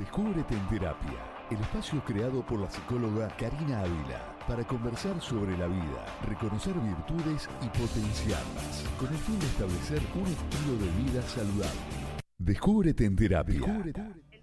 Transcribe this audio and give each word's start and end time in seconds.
Descúbrete 0.00 0.54
en 0.54 0.66
terapia, 0.66 1.20
el 1.50 1.58
espacio 1.58 2.02
creado 2.02 2.40
por 2.46 2.58
la 2.58 2.70
psicóloga 2.70 3.28
Karina 3.36 3.80
Ávila 3.80 4.34
para 4.48 4.64
conversar 4.64 5.20
sobre 5.20 5.58
la 5.58 5.66
vida, 5.66 6.06
reconocer 6.26 6.72
virtudes 6.72 7.50
y 7.60 7.68
potenciarlas, 7.68 8.82
con 8.98 9.08
el 9.08 9.18
fin 9.18 9.38
de 9.38 9.44
establecer 9.44 10.00
un 10.14 10.26
estilo 10.26 10.78
de 10.78 11.02
vida 11.02 11.20
saludable. 11.20 11.80
Descúbrete 12.38 13.04
en 13.04 13.14
terapia. 13.14 13.84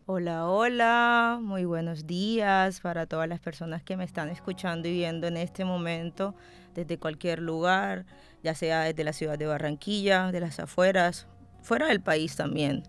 Hola, 0.05 0.45
hola, 0.45 1.39
muy 1.41 1.65
buenos 1.65 2.05
días 2.05 2.79
para 2.79 3.07
todas 3.07 3.27
las 3.27 3.39
personas 3.39 3.81
que 3.81 3.97
me 3.97 4.03
están 4.03 4.29
escuchando 4.29 4.87
y 4.87 4.91
viendo 4.91 5.25
en 5.25 5.37
este 5.37 5.65
momento 5.65 6.35
desde 6.75 6.99
cualquier 6.99 7.39
lugar, 7.39 8.05
ya 8.43 8.53
sea 8.53 8.81
desde 8.81 9.03
la 9.03 9.11
ciudad 9.11 9.39
de 9.39 9.47
Barranquilla, 9.47 10.31
de 10.31 10.39
las 10.39 10.59
afueras, 10.59 11.25
fuera 11.63 11.87
del 11.87 12.01
país 12.01 12.35
también 12.35 12.83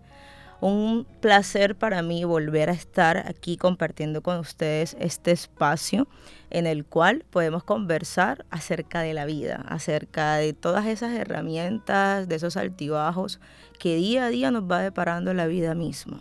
un 0.61 1.05
placer 1.21 1.75
para 1.75 2.01
mí 2.01 2.23
volver 2.23 2.69
a 2.69 2.73
estar 2.73 3.17
aquí 3.27 3.55
compartiendo 3.55 4.21
con 4.21 4.39
ustedes 4.39 4.97
este 4.99 5.31
espacio 5.31 6.07
en 6.49 6.67
el 6.67 6.85
cual 6.85 7.23
podemos 7.29 7.63
conversar 7.63 8.45
acerca 8.49 9.01
de 9.01 9.13
la 9.13 9.25
vida, 9.25 9.63
acerca 9.67 10.35
de 10.35 10.53
todas 10.53 10.85
esas 10.85 11.13
herramientas, 11.13 12.27
de 12.27 12.35
esos 12.35 12.57
altibajos 12.57 13.39
que 13.77 13.95
día 13.95 14.25
a 14.25 14.29
día 14.29 14.51
nos 14.51 14.69
va 14.69 14.81
deparando 14.81 15.33
la 15.33 15.47
vida 15.47 15.75
misma. 15.75 16.19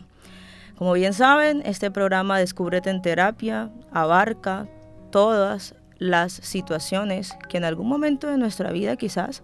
Como 0.77 0.93
bien 0.93 1.12
saben, 1.12 1.62
este 1.65 1.91
programa 1.91 2.38
Descúbrete 2.38 2.91
en 2.91 3.02
Terapia 3.02 3.70
abarca 3.91 4.68
todas 5.10 5.74
las 5.98 6.32
situaciones 6.32 7.37
que 7.48 7.57
en 7.57 7.65
algún 7.65 7.88
momento 7.88 8.29
de 8.29 8.38
nuestra 8.38 8.70
vida 8.70 8.95
quizás 8.95 9.43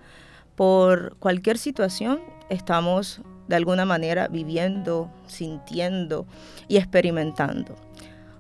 por 0.55 1.17
cualquier 1.17 1.59
situación 1.59 2.21
estamos 2.49 3.21
de 3.49 3.57
alguna 3.57 3.85
manera 3.85 4.29
viviendo, 4.29 5.11
sintiendo 5.27 6.27
y 6.69 6.77
experimentando. 6.77 7.77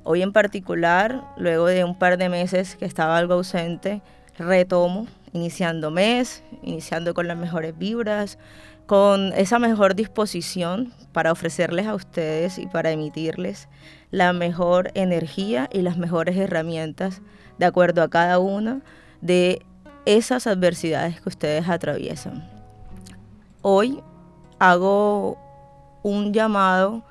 Hoy 0.02 0.22
en 0.22 0.32
particular, 0.32 1.24
luego 1.36 1.66
de 1.66 1.84
un 1.84 1.98
par 1.98 2.18
de 2.18 2.28
meses 2.28 2.76
que 2.76 2.84
estaba 2.84 3.16
algo 3.16 3.34
ausente, 3.34 4.02
retomo, 4.36 5.06
iniciando 5.32 5.90
mes, 5.90 6.42
iniciando 6.62 7.14
con 7.14 7.26
las 7.26 7.36
mejores 7.36 7.76
vibras, 7.76 8.38
con 8.86 9.32
esa 9.32 9.58
mejor 9.58 9.94
disposición 9.94 10.92
para 11.12 11.32
ofrecerles 11.32 11.86
a 11.86 11.94
ustedes 11.94 12.58
y 12.58 12.66
para 12.66 12.90
emitirles 12.90 13.68
la 14.10 14.32
mejor 14.32 14.90
energía 14.94 15.68
y 15.72 15.80
las 15.80 15.96
mejores 15.96 16.36
herramientas 16.36 17.22
de 17.58 17.66
acuerdo 17.66 18.02
a 18.02 18.10
cada 18.10 18.38
una 18.38 18.82
de 19.20 19.64
esas 20.04 20.46
adversidades 20.46 21.20
que 21.20 21.28
ustedes 21.30 21.68
atraviesan. 21.68 22.46
Hoy 23.62 24.02
hago 24.58 25.38
un 26.02 26.32
llamado 26.32 27.02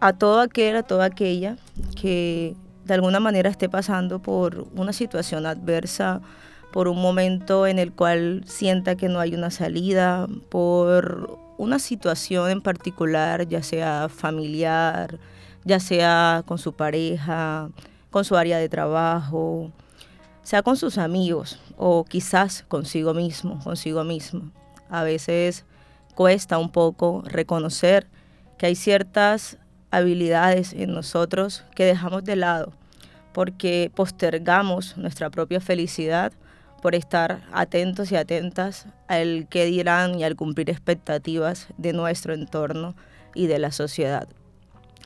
a 0.00 0.12
todo 0.12 0.40
aquel, 0.40 0.76
a 0.76 0.82
toda 0.82 1.04
aquella 1.06 1.56
que 2.00 2.56
de 2.84 2.94
alguna 2.94 3.20
manera 3.20 3.50
esté 3.50 3.68
pasando 3.68 4.20
por 4.20 4.66
una 4.74 4.92
situación 4.92 5.46
adversa, 5.46 6.20
por 6.72 6.88
un 6.88 7.00
momento 7.00 7.66
en 7.66 7.78
el 7.78 7.92
cual 7.92 8.42
sienta 8.46 8.96
que 8.96 9.08
no 9.08 9.20
hay 9.20 9.34
una 9.34 9.50
salida, 9.50 10.26
por 10.48 11.38
una 11.58 11.78
situación 11.78 12.50
en 12.50 12.62
particular, 12.62 13.46
ya 13.46 13.62
sea 13.62 14.08
familiar, 14.08 15.18
ya 15.64 15.78
sea 15.78 16.42
con 16.46 16.58
su 16.58 16.72
pareja, 16.72 17.68
con 18.10 18.24
su 18.24 18.36
área 18.36 18.58
de 18.58 18.68
trabajo, 18.68 19.70
sea 20.42 20.62
con 20.62 20.76
sus 20.76 20.98
amigos 20.98 21.60
o 21.76 22.04
quizás 22.04 22.64
consigo 22.66 23.14
mismo, 23.14 23.60
consigo 23.62 24.04
mismo. 24.04 24.50
A 24.88 25.04
veces 25.04 25.64
cuesta 26.20 26.58
un 26.58 26.70
poco 26.70 27.22
reconocer 27.24 28.06
que 28.58 28.66
hay 28.66 28.74
ciertas 28.74 29.56
habilidades 29.90 30.74
en 30.74 30.92
nosotros 30.92 31.64
que 31.74 31.86
dejamos 31.86 32.24
de 32.24 32.36
lado 32.36 32.74
porque 33.32 33.90
postergamos 33.94 34.98
nuestra 34.98 35.30
propia 35.30 35.62
felicidad 35.62 36.34
por 36.82 36.94
estar 36.94 37.40
atentos 37.52 38.12
y 38.12 38.16
atentas 38.16 38.84
al 39.08 39.46
que 39.48 39.64
dirán 39.64 40.20
y 40.20 40.24
al 40.24 40.36
cumplir 40.36 40.68
expectativas 40.68 41.68
de 41.78 41.94
nuestro 41.94 42.34
entorno 42.34 42.94
y 43.34 43.46
de 43.46 43.58
la 43.58 43.72
sociedad. 43.72 44.28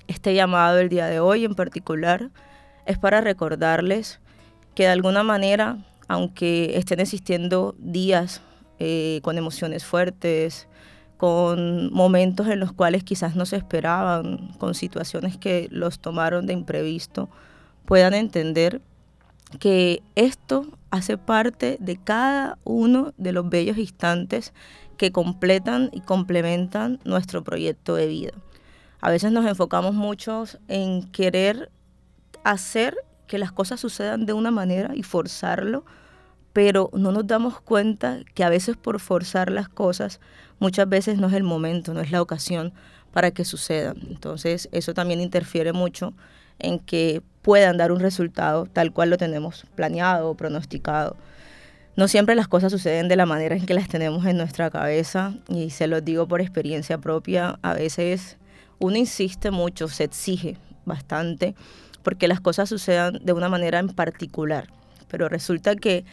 Este 0.09 0.35
llamado 0.35 0.81
el 0.81 0.89
día 0.89 1.07
de 1.07 1.21
hoy 1.21 1.45
en 1.45 1.55
particular 1.55 2.31
es 2.87 2.99
para 2.99 3.21
recordarles 3.21 4.19
que 4.75 4.83
de 4.83 4.89
alguna 4.89 5.23
manera, 5.23 5.79
aunque 6.09 6.77
estén 6.77 6.99
existiendo 6.99 7.77
días 7.79 8.41
eh, 8.81 9.21
con 9.23 9.39
emociones 9.39 9.85
fuertes, 9.85 10.67
con 11.17 11.93
momentos 11.93 12.49
en 12.49 12.61
los 12.61 12.73
cuales 12.73 13.05
quizás 13.05 13.37
no 13.37 13.47
se 13.47 13.57
esperaban, 13.57 14.53
con 14.59 14.75
situaciones 14.75 15.37
que 15.37 15.69
los 15.71 15.99
tomaron 15.99 16.47
de 16.47 16.53
imprevisto, 16.53 17.29
puedan 17.85 18.15
entender 18.15 18.81
que 19.59 20.03
esto 20.15 20.67
hace 20.91 21.19
parte 21.19 21.77
de 21.81 21.97
cada 21.97 22.59
uno 22.65 23.13
de 23.17 23.33
los 23.33 23.49
bellos 23.49 23.79
instantes 23.79 24.53
que 24.97 25.13
completan 25.13 25.91
y 25.93 26.01
complementan 26.01 27.01
nuestro 27.05 27.45
proyecto 27.45 27.95
de 27.95 28.07
vida. 28.07 28.33
A 29.01 29.11
veces 29.11 29.33
nos 29.33 29.47
enfocamos 29.47 29.95
mucho 29.95 30.45
en 30.69 31.03
querer 31.11 31.71
hacer 32.43 32.97
que 33.27 33.39
las 33.39 33.53
cosas 33.53 33.81
sucedan 33.81 34.27
de 34.27 34.33
una 34.33 34.51
manera 34.51 34.95
y 34.95 35.03
forzarlo, 35.03 35.85
pero 36.55 36.89
no 36.95 37.13
nos 37.13 37.27
damos 37.27 37.61
cuenta 37.61 38.21
que 38.33 38.45
a 38.45 38.49
veces 38.49 38.77
por 38.77 39.01
forzar 39.01 39.51
las 39.51 39.69
cosas, 39.69 40.21
muchas 40.61 40.89
veces 40.89 41.19
no 41.19 41.27
es 41.27 41.35
el 41.35 41.43
momento, 41.43 41.93
no 41.93 42.01
es 42.01 42.13
la 42.13 42.23
ocasión 42.23 42.73
para 43.13 43.33
que 43.33 43.45
sucedan. 43.45 43.97
Entonces 44.09 44.69
eso 44.71 44.95
también 44.95 45.21
interfiere 45.21 45.73
mucho 45.73 46.15
en 46.61 46.79
que 46.79 47.23
puedan 47.43 47.77
dar 47.77 47.91
un 47.91 47.99
resultado 47.99 48.67
tal 48.73 48.93
cual 48.93 49.11
lo 49.11 49.19
tenemos 49.19 49.67
planeado 49.75 50.31
o 50.31 50.37
pronosticado. 50.37 51.17
No 51.97 52.07
siempre 52.07 52.37
las 52.37 52.47
cosas 52.47 52.71
suceden 52.71 53.09
de 53.09 53.17
la 53.17 53.27
manera 53.27 53.57
en 53.57 53.67
que 53.67 53.75
las 53.75 53.89
tenemos 53.89 54.25
en 54.25 54.37
nuestra 54.37 54.71
cabeza 54.71 55.35
y 55.49 55.71
se 55.71 55.89
los 55.89 56.05
digo 56.05 56.29
por 56.29 56.41
experiencia 56.41 56.99
propia, 56.99 57.59
a 57.63 57.75
veces 57.75 58.37
uno 58.79 58.97
insiste 58.97 59.51
mucho, 59.51 59.89
se 59.89 60.05
exige 60.05 60.57
bastante 60.85 61.57
porque 62.05 62.29
las 62.29 62.41
cosas 62.41 62.69
sucedan 62.69 63.19
de 63.25 63.33
una 63.33 63.49
manera 63.49 63.81
en 63.81 63.89
particular, 63.89 64.69
pero 65.09 65.29
resulta 65.29 65.75
que 65.75 66.05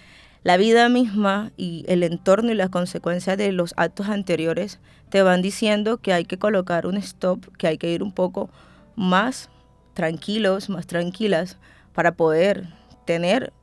la 0.44 0.58
vida 0.58 0.90
misma 0.90 1.52
y 1.56 1.86
el 1.88 2.04
entorno 2.04 2.52
y 2.52 2.56
las 2.56 2.70
consecuencias 2.70 3.38
de 3.38 3.52
los 3.52 3.74
actos 3.78 4.10
anteriores 4.10 4.80
te 5.10 5.22
van 5.22 5.42
diciendo 5.42 5.98
que 5.98 6.14
hay 6.14 6.26
que 6.26 6.40
colocar 6.40 6.88
un 6.88 6.98
stop, 6.98 7.46
que 7.58 7.68
hay 7.68 7.78
que 7.78 7.92
ir 7.92 8.02
un 8.02 8.12
poco 8.12 8.50
más 8.96 9.50
tranquilos, 9.94 10.70
más 10.70 10.88
tranquilas 10.88 11.58
para 11.94 12.14
poder 12.14 12.68
tener 13.06 13.54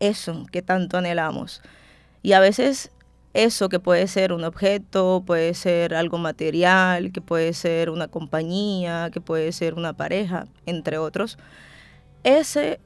eso 0.00 0.46
que 0.52 0.62
tanto 0.62 0.98
anhelamos. 0.98 1.62
Y 2.22 2.32
a 2.32 2.40
veces 2.40 2.90
eso 3.34 3.68
que 3.68 3.80
puede 3.80 4.06
ser 4.06 4.32
un 4.32 4.44
objeto, 4.44 5.22
puede 5.26 5.54
ser 5.54 5.94
algo 5.94 6.18
material, 6.18 7.12
que 7.12 7.20
puede 7.20 7.52
ser 7.52 7.90
una 7.90 8.08
compañía, 8.08 9.10
que 9.12 9.20
puede 9.20 9.52
ser 9.52 9.74
una 9.74 9.92
pareja, 9.92 10.46
entre 10.66 10.98
otros, 10.98 11.38
ese 12.24 12.80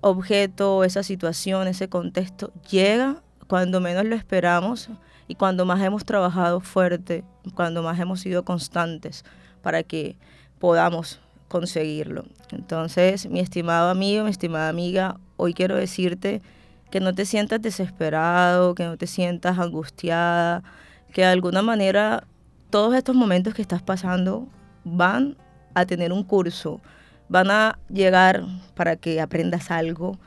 objeto, 0.00 0.84
esa 0.84 1.02
situación, 1.02 1.68
ese 1.68 1.88
contexto 1.88 2.52
llega 2.70 3.22
cuando 3.46 3.80
menos 3.80 4.04
lo 4.04 4.14
esperamos 4.14 4.90
y 5.28 5.34
cuando 5.34 5.64
más 5.64 5.82
hemos 5.82 6.04
trabajado 6.04 6.60
fuerte, 6.60 7.24
cuando 7.54 7.82
más 7.82 7.98
hemos 7.98 8.20
sido 8.20 8.44
constantes 8.44 9.24
para 9.62 9.82
que 9.82 10.16
podamos 10.58 11.20
conseguirlo. 11.48 12.24
Entonces, 12.50 13.28
mi 13.28 13.40
estimado 13.40 13.90
amigo, 13.90 14.24
mi 14.24 14.30
estimada 14.30 14.68
amiga, 14.68 15.18
hoy 15.36 15.54
quiero 15.54 15.76
decirte 15.76 16.42
que 16.90 17.00
no 17.00 17.14
te 17.14 17.24
sientas 17.24 17.60
desesperado, 17.60 18.74
que 18.74 18.84
no 18.84 18.96
te 18.96 19.06
sientas 19.06 19.58
angustiada, 19.58 20.62
que 21.12 21.22
de 21.22 21.28
alguna 21.28 21.62
manera 21.62 22.24
todos 22.70 22.94
estos 22.94 23.14
momentos 23.14 23.54
que 23.54 23.62
estás 23.62 23.82
pasando 23.82 24.48
van 24.84 25.36
a 25.74 25.84
tener 25.84 26.12
un 26.12 26.22
curso, 26.22 26.80
van 27.28 27.50
a 27.50 27.78
llegar 27.88 28.44
para 28.74 28.96
que 28.96 29.20
aprendas 29.20 29.70
algo, 29.70 30.18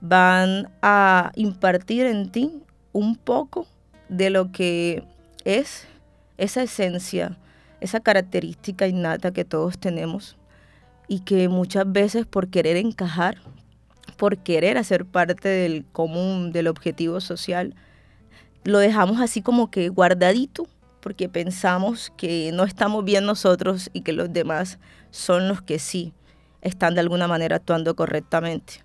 van 0.00 0.70
a 0.82 1.32
impartir 1.36 2.06
en 2.06 2.30
ti 2.30 2.62
un 2.92 3.16
poco 3.16 3.66
de 4.08 4.30
lo 4.30 4.52
que 4.52 5.04
es 5.44 5.86
esa 6.36 6.62
esencia, 6.62 7.38
esa 7.80 8.00
característica 8.00 8.86
innata 8.86 9.32
que 9.32 9.44
todos 9.44 9.78
tenemos 9.78 10.36
y 11.08 11.20
que 11.20 11.48
muchas 11.48 11.90
veces 11.90 12.26
por 12.26 12.48
querer 12.48 12.76
encajar, 12.76 13.38
por 14.16 14.38
querer 14.38 14.76
hacer 14.76 15.04
parte 15.04 15.48
del 15.48 15.84
común, 15.92 16.52
del 16.52 16.68
objetivo 16.68 17.20
social, 17.20 17.74
lo 18.64 18.78
dejamos 18.78 19.20
así 19.20 19.42
como 19.42 19.70
que 19.70 19.88
guardadito 19.88 20.66
porque 21.00 21.28
pensamos 21.28 22.12
que 22.16 22.52
no 22.52 22.62
estamos 22.64 23.04
bien 23.04 23.26
nosotros 23.26 23.90
y 23.92 24.02
que 24.02 24.12
los 24.12 24.32
demás 24.32 24.78
son 25.10 25.48
los 25.48 25.60
que 25.60 25.78
sí 25.78 26.12
están 26.62 26.94
de 26.94 27.00
alguna 27.00 27.28
manera 27.28 27.56
actuando 27.56 27.94
correctamente. 27.94 28.82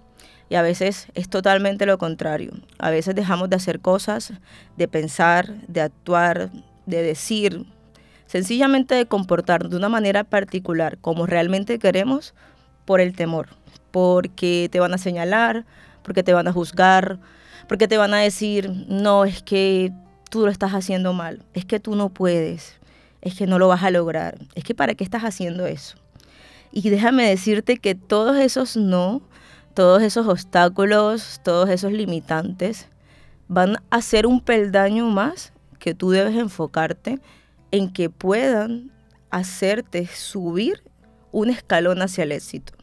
Y 0.50 0.56
a 0.56 0.62
veces 0.62 1.08
es 1.14 1.30
totalmente 1.30 1.86
lo 1.86 1.98
contrario. 1.98 2.52
A 2.80 2.90
veces 2.90 3.16
dejamos 3.16 3.50
de 3.50 3.58
hacer 3.58 3.80
cosas, 3.80 4.34
de 4.76 4.88
pensar, 4.88 5.62
de 5.68 5.82
actuar, 5.82 6.50
de 6.86 7.02
decir, 7.02 7.66
sencillamente 8.28 8.96
de 8.96 9.06
comportarnos 9.06 9.72
de 9.72 9.78
una 9.78 9.90
manera 9.90 10.24
particular 10.24 10.98
como 11.00 11.26
realmente 11.26 11.80
queremos 11.80 12.34
por 12.86 13.02
el 13.02 13.14
temor, 13.14 13.50
porque 13.92 14.70
te 14.72 14.80
van 14.80 14.94
a 14.94 14.98
señalar, 14.98 15.66
porque 16.04 16.24
te 16.24 16.34
van 16.34 16.48
a 16.48 16.54
juzgar, 16.54 17.20
porque 17.68 17.88
te 17.88 17.98
van 17.98 18.14
a 18.14 18.20
decir, 18.20 18.72
no, 18.88 19.26
es 19.26 19.44
que 19.44 19.92
tú 20.30 20.46
lo 20.46 20.52
estás 20.52 20.74
haciendo 20.74 21.12
mal, 21.14 21.44
es 21.54 21.66
que 21.66 21.80
tú 21.80 21.96
no 21.96 22.10
puedes, 22.10 22.80
es 23.22 23.36
que 23.36 23.48
no 23.48 23.60
lo 23.60 23.68
vas 23.68 23.84
a 23.84 23.92
lograr, 23.92 24.38
es 24.56 24.64
que 24.64 24.74
para 24.74 24.96
qué 24.96 25.04
estás 25.04 25.24
haciendo 25.24 25.66
eso. 25.66 25.98
Y 26.72 26.90
déjame 26.90 27.28
decirte 27.28 27.78
que 27.78 27.96
todos 27.96 28.38
esos 28.38 28.78
no, 28.78 29.22
todos 29.74 30.02
esos 30.02 30.28
obstáculos, 30.28 31.42
todos 31.44 31.70
esos 31.70 31.92
limitantes, 31.92 32.88
van 33.48 33.78
a 33.90 34.02
ser 34.02 34.26
un 34.26 34.42
peldaño 34.42 35.10
más 35.10 35.54
que 35.80 35.94
tú 35.94 36.12
debes 36.12 36.36
enfocarte 36.36 37.20
en 37.72 37.92
que 37.92 38.10
puedan 38.10 38.92
hacerte 39.30 40.08
subir 40.08 40.84
un 41.32 41.50
escalón 41.50 42.02
hacia 42.02 42.24
el 42.24 42.32
éxito. 42.32 42.74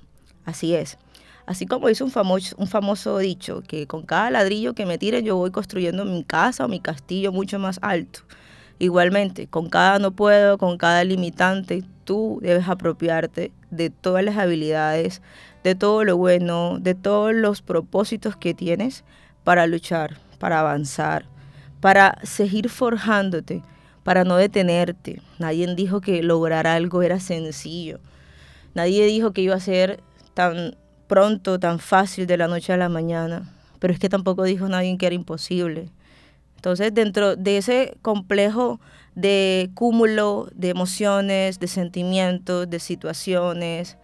Así 0.45 0.75
es. 0.75 0.99
Así 1.47 1.67
como 1.67 1.89
dice 1.89 2.05
un 2.05 2.11
famoso, 2.11 2.57
un 2.59 2.67
famoso 2.67 3.19
dicho, 3.19 3.63
que 3.67 3.87
con 3.87 4.05
cada 4.05 4.31
ladrillo 4.31 4.75
que 4.75 4.87
me 4.87 4.97
tire 4.97 5.23
yo 5.23 5.37
voy 5.37 5.51
construyendo 5.51 6.05
mi 6.05 6.25
casa 6.25 6.65
o 6.65 6.69
mi 6.69 6.81
castillo 6.81 7.33
mucho 7.33 7.59
más 7.59 7.79
alto. 7.83 8.21
Igualmente, 8.79 9.47
con 9.47 9.69
cada 9.69 9.99
no 9.99 10.11
puedo, 10.11 10.59
con 10.59 10.79
cada 10.79 11.05
limitante, 11.05 11.85
tú 12.05 12.41
debes 12.43 12.69
apropiarte 12.69 13.53
de 13.71 13.91
todas 13.91 14.25
las 14.25 14.37
habilidades, 14.37 15.23
de 15.63 15.75
todo 15.75 16.05
lo 16.05 16.17
bueno, 16.17 16.79
de 16.81 16.95
todos 16.95 17.35
los 17.35 17.63
propósitos 17.63 18.37
que 18.37 18.55
tienes 18.55 19.05
para 19.45 19.67
luchar, 19.67 20.19
para 20.39 20.61
avanzar, 20.61 21.27
para 21.81 22.19
seguir 22.23 22.69
forjándote, 22.69 23.63
para 24.03 24.25
no 24.25 24.37
detenerte. 24.37 25.23
Nadie 25.39 25.73
dijo 25.75 26.01
que 26.01 26.23
lograr 26.23 26.67
algo 26.67 27.03
era 27.03 27.21
sencillo. 27.21 28.01
Nadie 28.75 29.07
dijo 29.07 29.33
que 29.33 29.41
iba 29.41 29.55
a 29.55 29.61
ser 29.61 30.03
tan 30.35 30.77
pronto, 31.07 31.59
tan 31.59 31.79
fácil 31.79 32.27
de 32.27 32.37
la 32.37 32.49
noche 32.49 32.73
a 32.73 32.77
la 32.77 32.89
mañana. 32.89 33.51
Pero 33.79 33.93
es 33.93 34.01
que 34.01 34.09
tampoco 34.09 34.45
dijo 34.45 34.69
nadie 34.69 34.97
que 34.99 35.07
era 35.07 35.15
imposible. 35.15 35.91
Entonces, 36.65 36.95
dentro 36.95 37.37
de 37.37 37.59
ese 37.59 37.99
complejo 38.01 38.81
de 39.15 39.69
cúmulo 39.75 40.49
de 40.55 40.71
emociones, 40.71 41.61
de 41.61 41.67
sentimientos, 41.67 42.71
de 42.71 42.81
situaciones, 42.81 43.99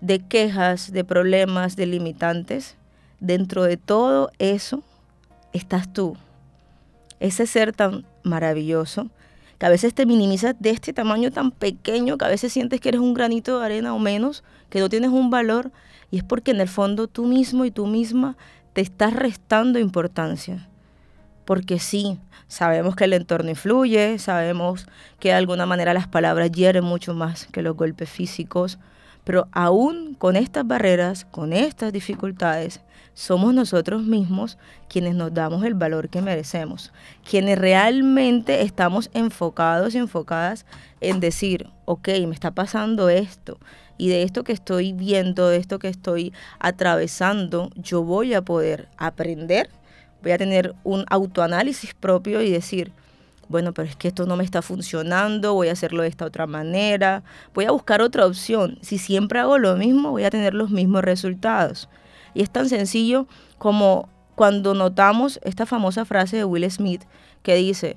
de 0.00 0.20
quejas, 0.20 0.92
de 0.92 1.04
problemas, 1.04 1.76
de 1.76 1.84
limitantes, 1.84 2.76
dentro 3.20 3.64
de 3.64 3.76
todo 3.76 4.30
eso 4.38 4.82
estás 5.52 5.92
tú. 5.92 6.16
Ese 7.20 7.46
ser 7.46 7.74
tan 7.74 8.06
maravilloso 8.22 9.10
que 9.58 9.66
a 9.66 9.68
veces 9.68 9.92
te 9.92 10.06
minimizas 10.06 10.56
de 10.58 10.70
este 10.70 10.94
tamaño 10.94 11.30
tan 11.30 11.50
pequeño, 11.50 12.16
que 12.16 12.24
a 12.24 12.28
veces 12.28 12.50
sientes 12.50 12.80
que 12.80 12.88
eres 12.88 13.02
un 13.02 13.12
granito 13.12 13.58
de 13.58 13.66
arena 13.66 13.92
o 13.92 13.98
menos, 13.98 14.42
que 14.70 14.80
no 14.80 14.88
tienes 14.88 15.10
un 15.10 15.28
valor, 15.28 15.70
y 16.10 16.16
es 16.16 16.24
porque 16.24 16.52
en 16.52 16.62
el 16.62 16.68
fondo 16.68 17.08
tú 17.08 17.26
mismo 17.26 17.66
y 17.66 17.70
tú 17.70 17.86
misma 17.86 18.38
te 18.72 18.80
estás 18.80 19.12
restando 19.12 19.78
importancia. 19.78 20.66
Porque 21.46 21.78
sí, 21.78 22.18
sabemos 22.48 22.96
que 22.96 23.04
el 23.04 23.14
entorno 23.14 23.48
influye, 23.48 24.18
sabemos 24.18 24.86
que 25.18 25.28
de 25.28 25.34
alguna 25.34 25.64
manera 25.64 25.94
las 25.94 26.08
palabras 26.08 26.52
hieren 26.52 26.84
mucho 26.84 27.14
más 27.14 27.46
que 27.46 27.62
los 27.62 27.74
golpes 27.74 28.10
físicos, 28.10 28.78
pero 29.24 29.48
aún 29.52 30.14
con 30.14 30.36
estas 30.36 30.66
barreras, 30.66 31.24
con 31.24 31.52
estas 31.52 31.92
dificultades, 31.92 32.80
somos 33.14 33.54
nosotros 33.54 34.02
mismos 34.02 34.58
quienes 34.88 35.14
nos 35.14 35.32
damos 35.32 35.64
el 35.64 35.74
valor 35.74 36.10
que 36.10 36.20
merecemos, 36.20 36.92
quienes 37.28 37.58
realmente 37.58 38.60
estamos 38.60 39.08
enfocados 39.14 39.94
y 39.94 39.98
enfocadas 39.98 40.66
en 41.00 41.18
decir, 41.18 41.70
ok, 41.86 42.08
me 42.26 42.34
está 42.34 42.50
pasando 42.50 43.08
esto, 43.08 43.58
y 43.98 44.08
de 44.08 44.22
esto 44.22 44.44
que 44.44 44.52
estoy 44.52 44.92
viendo, 44.92 45.48
de 45.48 45.56
esto 45.56 45.78
que 45.78 45.88
estoy 45.88 46.32
atravesando, 46.58 47.70
yo 47.76 48.02
voy 48.02 48.34
a 48.34 48.42
poder 48.42 48.88
aprender, 48.98 49.70
voy 50.26 50.32
a 50.32 50.38
tener 50.38 50.74
un 50.82 51.04
autoanálisis 51.08 51.94
propio 51.94 52.42
y 52.42 52.50
decir, 52.50 52.90
bueno, 53.48 53.72
pero 53.72 53.88
es 53.88 53.94
que 53.94 54.08
esto 54.08 54.26
no 54.26 54.34
me 54.34 54.42
está 54.42 54.60
funcionando, 54.60 55.54
voy 55.54 55.68
a 55.68 55.72
hacerlo 55.72 56.02
de 56.02 56.08
esta 56.08 56.24
otra 56.24 56.48
manera, 56.48 57.22
voy 57.54 57.66
a 57.66 57.70
buscar 57.70 58.02
otra 58.02 58.26
opción. 58.26 58.76
Si 58.82 58.98
siempre 58.98 59.38
hago 59.38 59.56
lo 59.58 59.76
mismo, 59.76 60.10
voy 60.10 60.24
a 60.24 60.30
tener 60.30 60.52
los 60.52 60.70
mismos 60.70 61.04
resultados. 61.04 61.88
Y 62.34 62.42
es 62.42 62.50
tan 62.50 62.68
sencillo 62.68 63.28
como 63.58 64.08
cuando 64.34 64.74
notamos 64.74 65.38
esta 65.44 65.64
famosa 65.64 66.04
frase 66.04 66.38
de 66.38 66.44
Will 66.44 66.68
Smith 66.72 67.04
que 67.44 67.54
dice, 67.54 67.96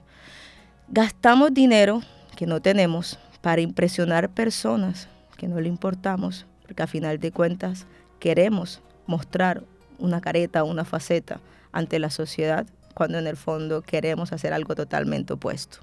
gastamos 0.88 1.52
dinero 1.52 2.04
que 2.38 2.46
no 2.46 2.62
tenemos 2.62 3.18
para 3.42 3.62
impresionar 3.62 4.30
personas 4.30 5.08
que 5.36 5.48
no 5.48 5.60
le 5.60 5.68
importamos, 5.68 6.46
porque 6.62 6.84
a 6.84 6.88
final 6.88 7.18
de 7.18 7.32
cuentas 7.32 7.88
queremos 8.20 8.82
mostrar 9.08 9.64
una 9.98 10.22
careta, 10.22 10.64
una 10.64 10.86
faceta 10.86 11.40
ante 11.72 12.00
la 12.00 12.10
sociedad, 12.10 12.66
cuando 12.94 13.18
en 13.18 13.28
el 13.28 13.38
fondo 13.38 13.82
queremos 13.82 14.34
hacer 14.34 14.54
algo 14.54 14.76
totalmente 14.76 15.34
opuesto. 15.34 15.80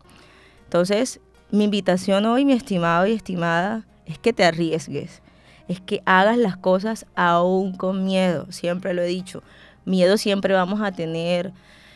Entonces, 0.65 1.21
mi 1.51 1.65
invitación 1.65 2.27
hoy, 2.27 2.45
mi 2.45 2.53
estimado 2.53 3.07
y 3.07 3.13
estimada, 3.13 3.87
es 4.05 4.19
que 4.19 4.33
te 4.33 4.45
arriesgues, 4.45 5.23
es 5.69 5.81
que 5.81 6.03
hagas 6.05 6.39
las 6.39 6.57
cosas 6.57 7.07
aún 7.15 7.77
con 7.77 8.05
miedo. 8.05 8.47
Siempre 8.51 8.95
lo 8.95 9.03
he 9.03 9.07
dicho, 9.07 9.43
miedo 9.85 10.17
siempre 10.17 10.55
vamos 10.55 10.81
a 10.81 10.93
tener, 10.93 11.53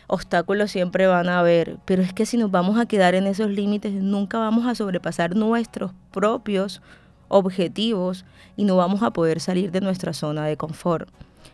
obstáculos 0.07 0.71
siempre 0.71 1.07
van 1.07 1.29
a 1.29 1.39
haber, 1.39 1.79
pero 1.85 2.03
es 2.03 2.13
que 2.13 2.27
si 2.27 2.37
nos 2.37 2.51
vamos 2.51 2.79
a 2.79 2.87
quedar 2.87 3.15
en 3.15 3.27
esos 3.27 3.51
límites, 3.51 3.93
nunca 3.93 4.39
vamos 4.39 4.67
a 4.67 4.75
sobrepasar 4.75 5.37
nuestros 5.37 5.93
propios 6.11 6.83
objetivos 7.29 8.25
y 8.57 8.65
no 8.65 8.77
vamos 8.77 9.03
a 9.03 9.13
poder 9.13 9.41
salir 9.41 9.71
de 9.71 9.81
nuestra 9.81 10.13
zona 10.13 10.47
de 10.47 10.57
confort. 10.57 11.09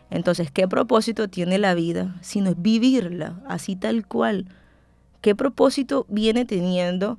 Entonces, 0.09 0.51
¿qué 0.51 0.67
propósito 0.67 1.27
tiene 1.27 1.57
la 1.57 1.73
vida 1.73 2.15
si 2.21 2.41
no 2.41 2.49
es 2.51 2.61
vivirla 2.61 3.41
así 3.47 3.75
tal 3.75 4.05
cual? 4.07 4.45
¿Qué 5.21 5.35
propósito 5.35 6.05
viene 6.09 6.45
teniendo? 6.45 7.17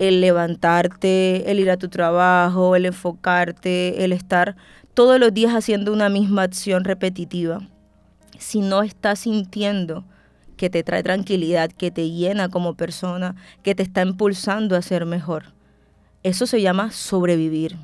el 0.00 0.22
levantarte, 0.22 1.50
el 1.50 1.60
ir 1.60 1.70
a 1.70 1.76
tu 1.76 1.90
trabajo, 1.90 2.74
el 2.74 2.86
enfocarte, 2.86 4.02
el 4.02 4.14
estar 4.14 4.56
todos 4.94 5.20
los 5.20 5.32
días 5.32 5.54
haciendo 5.54 5.92
una 5.92 6.08
misma 6.08 6.42
acción 6.42 6.84
repetitiva. 6.84 7.60
Si 8.38 8.60
no 8.60 8.82
estás 8.82 9.20
sintiendo 9.20 10.04
que 10.56 10.70
te 10.70 10.82
trae 10.82 11.02
tranquilidad, 11.02 11.70
que 11.70 11.90
te 11.90 12.10
llena 12.10 12.48
como 12.48 12.74
persona, 12.74 13.36
que 13.62 13.74
te 13.74 13.82
está 13.82 14.00
impulsando 14.00 14.74
a 14.74 14.80
ser 14.80 15.04
mejor. 15.04 15.52
Eso 16.22 16.46
se 16.46 16.62
llama 16.62 16.90
sobrevivir, 16.92 17.76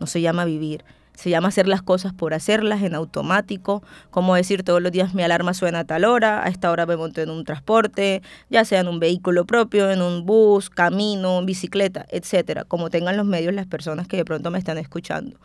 no 0.00 0.08
se 0.08 0.20
llama 0.20 0.44
vivir. 0.44 0.84
Se 1.14 1.30
llama 1.30 1.48
hacer 1.48 1.68
las 1.68 1.82
cosas 1.82 2.12
por 2.12 2.34
hacerlas 2.34 2.82
en 2.82 2.94
automático, 2.94 3.82
como 4.10 4.34
decir 4.34 4.62
todos 4.62 4.82
los 4.82 4.92
días 4.92 5.14
mi 5.14 5.22
alarma 5.22 5.54
suena 5.54 5.80
a 5.80 5.84
tal 5.84 6.04
hora, 6.04 6.44
a 6.44 6.48
esta 6.48 6.70
hora 6.70 6.86
me 6.86 6.96
monto 6.96 7.20
en 7.20 7.30
un 7.30 7.44
transporte, 7.44 8.22
ya 8.50 8.64
sea 8.64 8.80
en 8.80 8.88
un 8.88 8.98
vehículo 8.98 9.44
propio, 9.44 9.90
en 9.90 10.02
un 10.02 10.24
bus, 10.24 10.70
camino, 10.70 11.44
bicicleta, 11.44 12.06
etcétera, 12.10 12.64
como 12.64 12.90
tengan 12.90 13.16
los 13.16 13.26
medios 13.26 13.54
las 13.54 13.66
personas 13.66 14.08
que 14.08 14.16
de 14.16 14.24
pronto 14.24 14.50
me 14.50 14.58
están 14.58 14.78
escuchando. 14.78 15.36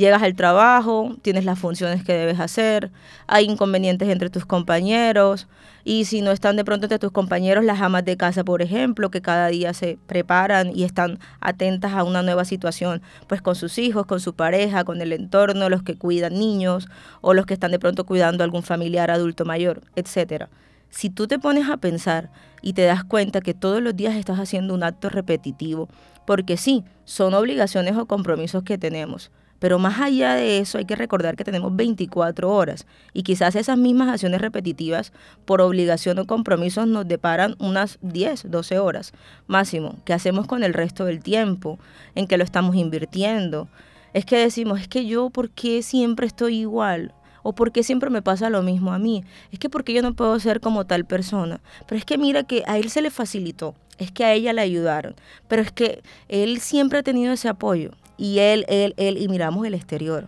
Llegas 0.00 0.22
al 0.22 0.34
trabajo, 0.34 1.14
tienes 1.20 1.44
las 1.44 1.58
funciones 1.58 2.02
que 2.02 2.14
debes 2.14 2.40
hacer, 2.40 2.90
hay 3.26 3.44
inconvenientes 3.44 4.08
entre 4.08 4.30
tus 4.30 4.46
compañeros 4.46 5.46
y 5.84 6.06
si 6.06 6.22
no 6.22 6.30
están 6.30 6.56
de 6.56 6.64
pronto 6.64 6.86
entre 6.86 6.98
tus 6.98 7.12
compañeros 7.12 7.66
las 7.66 7.82
amas 7.82 8.06
de 8.06 8.16
casa, 8.16 8.42
por 8.42 8.62
ejemplo, 8.62 9.10
que 9.10 9.20
cada 9.20 9.48
día 9.48 9.74
se 9.74 9.98
preparan 10.06 10.74
y 10.74 10.84
están 10.84 11.18
atentas 11.42 11.92
a 11.92 12.02
una 12.02 12.22
nueva 12.22 12.46
situación, 12.46 13.02
pues 13.26 13.42
con 13.42 13.54
sus 13.56 13.76
hijos, 13.76 14.06
con 14.06 14.20
su 14.20 14.32
pareja, 14.32 14.84
con 14.84 15.02
el 15.02 15.12
entorno, 15.12 15.68
los 15.68 15.82
que 15.82 15.98
cuidan 15.98 16.32
niños 16.32 16.88
o 17.20 17.34
los 17.34 17.44
que 17.44 17.52
están 17.52 17.70
de 17.70 17.78
pronto 17.78 18.06
cuidando 18.06 18.42
algún 18.42 18.62
familiar 18.62 19.10
adulto 19.10 19.44
mayor, 19.44 19.82
etcétera. 19.96 20.48
Si 20.88 21.10
tú 21.10 21.26
te 21.26 21.38
pones 21.38 21.68
a 21.68 21.76
pensar 21.76 22.30
y 22.62 22.72
te 22.72 22.84
das 22.84 23.04
cuenta 23.04 23.42
que 23.42 23.52
todos 23.52 23.82
los 23.82 23.94
días 23.94 24.16
estás 24.16 24.38
haciendo 24.38 24.72
un 24.72 24.82
acto 24.82 25.10
repetitivo, 25.10 25.90
porque 26.26 26.56
sí, 26.56 26.84
son 27.04 27.34
obligaciones 27.34 27.98
o 27.98 28.06
compromisos 28.06 28.62
que 28.62 28.78
tenemos, 28.78 29.30
pero 29.60 29.78
más 29.78 30.00
allá 30.00 30.34
de 30.34 30.58
eso 30.58 30.78
hay 30.78 30.86
que 30.86 30.96
recordar 30.96 31.36
que 31.36 31.44
tenemos 31.44 31.76
24 31.76 32.50
horas 32.50 32.86
y 33.12 33.22
quizás 33.22 33.54
esas 33.54 33.78
mismas 33.78 34.08
acciones 34.08 34.40
repetitivas 34.40 35.12
por 35.44 35.60
obligación 35.60 36.18
o 36.18 36.26
compromisos 36.26 36.88
nos 36.88 37.06
deparan 37.06 37.54
unas 37.60 37.98
10, 38.02 38.50
12 38.50 38.78
horas 38.80 39.12
máximo. 39.46 39.96
¿Qué 40.04 40.14
hacemos 40.14 40.46
con 40.46 40.64
el 40.64 40.74
resto 40.74 41.04
del 41.04 41.22
tiempo? 41.22 41.78
¿En 42.14 42.26
qué 42.26 42.38
lo 42.38 42.44
estamos 42.44 42.74
invirtiendo? 42.74 43.68
Es 44.14 44.24
que 44.24 44.38
decimos, 44.38 44.80
es 44.80 44.88
que 44.88 45.06
yo, 45.06 45.30
¿por 45.30 45.50
qué 45.50 45.82
siempre 45.82 46.26
estoy 46.26 46.56
igual? 46.56 47.14
¿O 47.42 47.54
por 47.54 47.70
qué 47.70 47.82
siempre 47.82 48.10
me 48.10 48.22
pasa 48.22 48.50
lo 48.50 48.62
mismo 48.62 48.92
a 48.92 48.98
mí? 48.98 49.24
Es 49.52 49.58
que 49.58 49.70
porque 49.70 49.92
yo 49.92 50.02
no 50.02 50.14
puedo 50.14 50.38
ser 50.40 50.60
como 50.60 50.86
tal 50.86 51.04
persona. 51.04 51.60
Pero 51.86 51.98
es 51.98 52.04
que 52.04 52.18
mira 52.18 52.42
que 52.44 52.64
a 52.66 52.78
él 52.78 52.90
se 52.90 53.02
le 53.02 53.10
facilitó, 53.10 53.74
es 53.98 54.10
que 54.10 54.24
a 54.24 54.32
ella 54.32 54.52
le 54.52 54.62
ayudaron, 54.62 55.14
pero 55.48 55.62
es 55.62 55.70
que 55.70 56.02
él 56.28 56.60
siempre 56.60 56.98
ha 56.98 57.02
tenido 57.02 57.32
ese 57.32 57.48
apoyo 57.48 57.92
y 58.20 58.38
él, 58.38 58.64
él, 58.68 58.94
él, 58.96 59.18
y 59.18 59.28
miramos 59.28 59.66
el 59.66 59.74
exterior. 59.74 60.26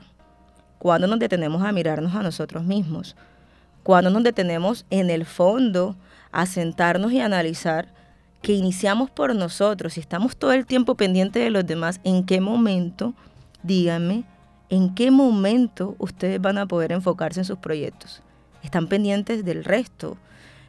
Cuando 0.78 1.06
nos 1.06 1.18
detenemos 1.18 1.62
a 1.62 1.72
mirarnos 1.72 2.14
a 2.14 2.22
nosotros 2.22 2.64
mismos, 2.64 3.14
cuando 3.82 4.10
nos 4.10 4.22
detenemos 4.22 4.86
en 4.90 5.10
el 5.10 5.24
fondo 5.26 5.96
a 6.32 6.46
sentarnos 6.46 7.12
y 7.12 7.20
analizar 7.20 7.92
que 8.40 8.54
iniciamos 8.54 9.10
por 9.10 9.34
nosotros 9.36 9.96
y 9.96 10.00
estamos 10.00 10.36
todo 10.36 10.52
el 10.52 10.66
tiempo 10.66 10.96
pendientes 10.96 11.44
de 11.44 11.50
los 11.50 11.66
demás, 11.66 12.00
¿en 12.02 12.24
qué 12.24 12.40
momento, 12.40 13.14
díganme, 13.62 14.24
¿En 14.72 14.94
qué 14.94 15.10
momento 15.10 15.96
ustedes 15.98 16.40
van 16.40 16.56
a 16.56 16.64
poder 16.64 16.92
enfocarse 16.92 17.40
en 17.40 17.44
sus 17.44 17.58
proyectos? 17.58 18.22
Están 18.62 18.86
pendientes 18.86 19.44
del 19.44 19.64
resto. 19.64 20.16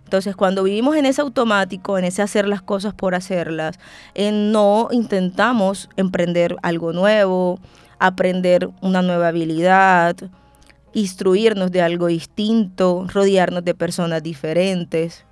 Entonces, 0.03 0.35
cuando 0.35 0.63
vivimos 0.63 0.95
en 0.95 1.05
ese 1.05 1.21
automático, 1.21 1.97
en 1.97 2.05
ese 2.05 2.21
hacer 2.21 2.47
las 2.47 2.61
cosas 2.61 2.93
por 2.93 3.15
hacerlas, 3.15 3.79
no 4.15 4.89
intentamos 4.91 5.89
emprender 5.97 6.55
algo 6.61 6.93
nuevo, 6.93 7.59
aprender 7.99 8.69
una 8.81 9.01
nueva 9.01 9.29
habilidad, 9.29 10.15
instruirnos 10.93 11.71
de 11.71 11.81
algo 11.81 12.07
distinto, 12.07 13.07
rodearnos 13.11 13.65
de 13.65 13.73
personas 13.73 14.21
diferentes, 14.21 15.25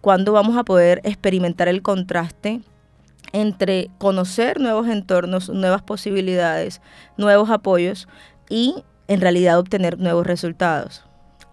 cuando 0.00 0.32
vamos 0.32 0.56
a 0.56 0.64
poder 0.64 1.00
experimentar 1.04 1.68
el 1.68 1.82
contraste 1.82 2.60
entre 3.32 3.90
conocer 3.98 4.60
nuevos 4.60 4.88
entornos, 4.88 5.48
nuevas 5.48 5.82
posibilidades, 5.82 6.80
nuevos 7.16 7.50
apoyos 7.50 8.06
y 8.48 8.84
en 9.08 9.20
realidad 9.20 9.58
obtener 9.58 9.98
nuevos 9.98 10.26
resultados. 10.26 11.04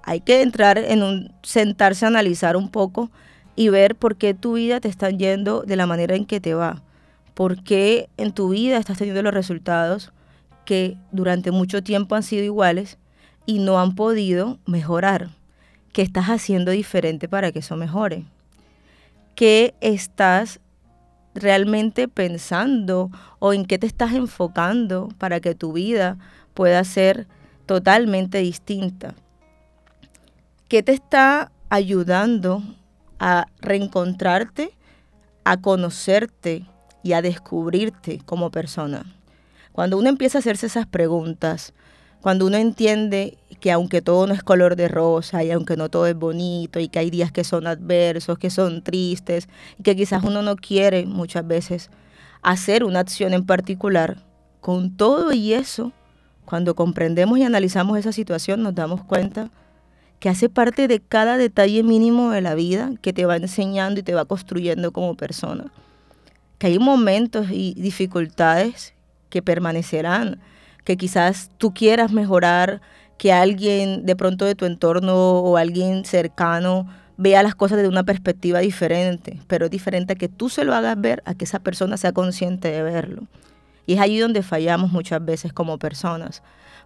Hay 0.04 0.22
que 0.22 0.42
entrar 0.42 0.78
en 0.78 1.02
un 1.02 1.34
sentarse 1.42 2.06
a 2.06 2.10
analizar 2.10 2.56
un 2.56 2.70
poco 2.70 3.10
y 3.56 3.70
ver 3.70 3.96
por 3.96 4.18
qué 4.18 4.34
tu 4.34 4.54
vida 4.54 4.80
te 4.80 4.90
está 4.90 5.10
yendo 5.10 5.64
de 5.64 5.76
la 5.76 5.86
manera 5.86 6.16
en 6.16 6.26
que 6.26 6.40
te 6.40 6.54
va. 6.54 6.82
Por 7.34 7.64
qué 7.64 8.10
en 8.18 8.32
tu 8.32 8.50
vida 8.50 8.78
estás 8.78 8.98
teniendo 8.98 9.24
los 9.24 9.34
resultados 9.34 10.12
que 10.66 10.98
durante 11.12 11.52
mucho 11.52 11.84
tiempo 11.84 12.16
han 12.16 12.24
sido 12.24 12.44
iguales 12.44 12.98
y 13.46 13.60
no 13.60 13.80
han 13.80 13.96
podido 13.96 14.60
mejorar. 14.66 15.30
¿Qué 15.92 16.02
estás 16.02 16.28
haciendo 16.28 16.72
diferente 16.72 17.28
para 17.28 17.52
que 17.52 17.60
eso 17.60 17.76
mejore? 17.76 18.26
¿Qué 19.36 19.74
estás 19.82 20.60
realmente 21.34 22.08
pensando 22.08 23.10
o 23.40 23.54
en 23.54 23.66
qué 23.66 23.78
te 23.80 23.88
estás 23.88 24.14
enfocando 24.14 25.10
para 25.18 25.40
que 25.40 25.56
tu 25.56 25.74
vida 25.74 26.18
pueda 26.54 26.84
ser 26.84 27.28
totalmente 27.66 28.40
distinta. 28.40 29.16
¿Qué 30.74 30.82
te 30.82 30.92
está 30.92 31.52
ayudando 31.70 32.64
a 33.20 33.46
reencontrarte, 33.62 34.76
a 35.44 35.62
conocerte 35.62 36.66
y 37.04 37.14
a 37.14 37.22
descubrirte 37.22 38.22
como 38.26 38.50
persona? 38.50 39.06
Cuando 39.72 40.00
uno 40.00 40.10
empieza 40.10 40.40
a 40.40 40.42
hacerse 40.42 40.66
esas 40.66 40.88
preguntas, 40.88 41.76
cuando 42.22 42.48
uno 42.48 42.58
entiende 42.58 43.38
que 43.60 43.72
aunque 43.72 44.02
todo 44.02 44.26
no 44.26 44.34
es 44.34 44.42
color 44.42 44.76
de 44.76 44.88
rosa 44.88 45.44
y 45.44 45.52
aunque 45.52 45.78
no 45.78 45.90
todo 45.90 46.08
es 46.08 46.16
bonito 46.16 46.80
y 46.80 46.88
que 46.88 46.98
hay 46.98 47.12
días 47.12 47.32
que 47.32 47.44
son 47.44 47.68
adversos, 47.68 48.40
que 48.40 48.50
son 48.50 48.82
tristes 48.82 49.50
y 49.78 49.84
que 49.84 49.96
quizás 49.96 50.24
uno 50.24 50.42
no 50.42 50.56
quiere 50.56 51.06
muchas 51.06 51.46
veces 51.46 51.92
hacer 52.42 52.84
una 52.84 53.02
acción 53.02 53.36
en 53.36 53.46
particular, 53.46 54.24
con 54.60 54.98
todo 54.98 55.34
y 55.34 55.54
eso, 55.54 55.92
cuando 56.46 56.74
comprendemos 56.74 57.38
y 57.38 57.44
analizamos 57.44 58.00
esa 58.00 58.12
situación 58.12 58.64
nos 58.64 58.74
damos 58.74 59.04
cuenta 59.04 59.52
que 60.24 60.30
hace 60.30 60.48
parte 60.48 60.88
de 60.88 61.02
cada 61.02 61.36
detalle 61.36 61.84
mínimo 61.84 62.32
de 62.32 62.40
la 62.40 62.56
vida 62.56 62.92
que 63.02 63.12
te 63.12 63.26
va 63.26 63.36
enseñando 63.36 64.00
y 64.00 64.04
te 64.04 64.14
va 64.14 64.24
construyendo 64.24 64.94
como 64.94 65.16
persona. 65.16 65.66
Que 66.60 66.68
hay 66.68 66.80
momentos 66.80 67.48
y 67.52 67.74
dificultades 67.74 68.94
que 69.30 69.42
permanecerán, 69.42 70.40
que 70.86 70.96
quizás 70.96 71.52
tú 71.58 71.74
quieras 71.74 72.14
mejorar, 72.14 72.80
que 73.18 73.34
alguien 73.34 74.06
de 74.06 74.16
pronto 74.16 74.46
de 74.46 74.56
tu 74.56 74.64
entorno 74.64 75.40
o 75.42 75.58
alguien 75.58 76.06
cercano 76.06 76.88
vea 77.18 77.44
las 77.44 77.54
cosas 77.54 77.76
desde 77.76 77.90
una 77.90 78.06
perspectiva 78.06 78.60
diferente, 78.60 79.42
pero 79.48 79.66
es 79.66 79.72
diferente 79.72 80.14
a 80.14 80.16
que 80.16 80.30
tú 80.30 80.48
se 80.48 80.64
lo 80.64 80.74
hagas 80.74 81.02
ver, 81.02 81.22
a 81.26 81.34
que 81.34 81.44
esa 81.44 81.60
persona 81.60 81.98
sea 81.98 82.14
consciente 82.14 82.72
de 82.72 82.82
verlo. 82.82 83.24
Y 83.86 83.96
es 83.96 84.00
allí 84.00 84.20
donde 84.20 84.42
fallamos 84.42 84.90
muchas 84.90 85.26
veces 85.26 85.52
como 85.52 85.78
personas, 85.78 86.44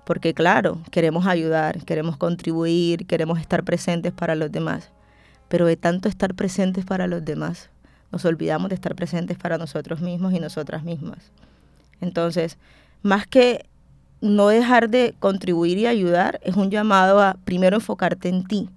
porque 0.08 0.34
claro, 0.34 0.82
queremos 0.90 1.28
ayudar, 1.28 1.84
queremos 1.84 2.16
contribuir, 2.16 3.06
queremos 3.08 3.42
estar 3.42 3.66
presentes 3.66 4.14
para 4.14 4.36
los 4.36 4.50
demás, 4.50 4.90
pero 5.50 5.66
de 5.66 5.76
tanto 5.76 6.08
estar 6.08 6.34
presentes 6.34 6.86
para 6.86 7.08
los 7.08 7.26
demás, 7.26 7.70
nos 8.10 8.24
olvidamos 8.24 8.70
de 8.70 8.76
estar 8.76 8.96
presentes 8.96 9.38
para 9.38 9.58
nosotros 9.58 10.00
mismos 10.00 10.34
y 10.34 10.40
nosotras 10.40 10.86
mismas. 10.86 11.34
Entonces, 12.00 12.58
más 13.04 13.28
que 13.28 13.66
no 14.22 14.48
dejar 14.48 14.90
de 14.90 15.14
contribuir 15.20 15.78
y 15.78 15.88
ayudar 15.88 16.40
es 16.42 16.56
un 16.56 16.72
llamado 16.72 17.22
a 17.22 17.36
primero 17.44 17.76
enfocarte 17.76 18.30
en 18.30 18.46
ti, 18.46 18.70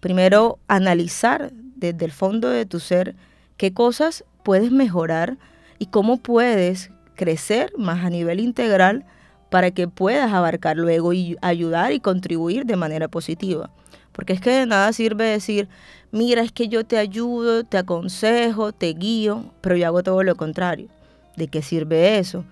primero 0.00 0.58
analizar 0.66 1.52
desde 1.76 2.04
el 2.04 2.10
fondo 2.10 2.48
de 2.48 2.66
tu 2.66 2.80
ser 2.80 3.14
qué 3.58 3.72
cosas 3.72 4.24
puedes 4.42 4.72
mejorar 4.72 5.38
y 5.78 5.86
cómo 5.86 6.16
puedes 6.16 6.90
crecer 7.14 7.70
más 7.78 8.04
a 8.04 8.10
nivel 8.10 8.40
integral 8.40 9.06
para 9.54 9.70
que 9.70 9.86
puedas 9.86 10.32
abarcar 10.32 10.76
luego 10.76 11.12
y 11.12 11.36
ayudar 11.40 11.92
y 11.92 12.00
contribuir 12.00 12.66
de 12.66 12.74
manera 12.74 13.06
positiva. 13.06 13.70
Porque 14.10 14.32
es 14.32 14.40
que 14.40 14.50
de 14.50 14.66
nada 14.66 14.92
sirve 14.92 15.26
decir, 15.26 15.68
mira, 16.10 16.42
es 16.42 16.50
que 16.50 16.66
yo 16.66 16.84
te 16.84 16.98
ayudo, 16.98 17.62
te 17.62 17.78
aconsejo, 17.78 18.72
te 18.72 18.92
guío, 18.94 19.44
pero 19.60 19.76
yo 19.76 19.86
hago 19.86 20.02
todo 20.02 20.24
lo 20.24 20.34
contrario. 20.34 20.88
¿De 21.36 21.46
qué 21.46 21.62
sirve 21.62 22.18
eso? 22.18 22.44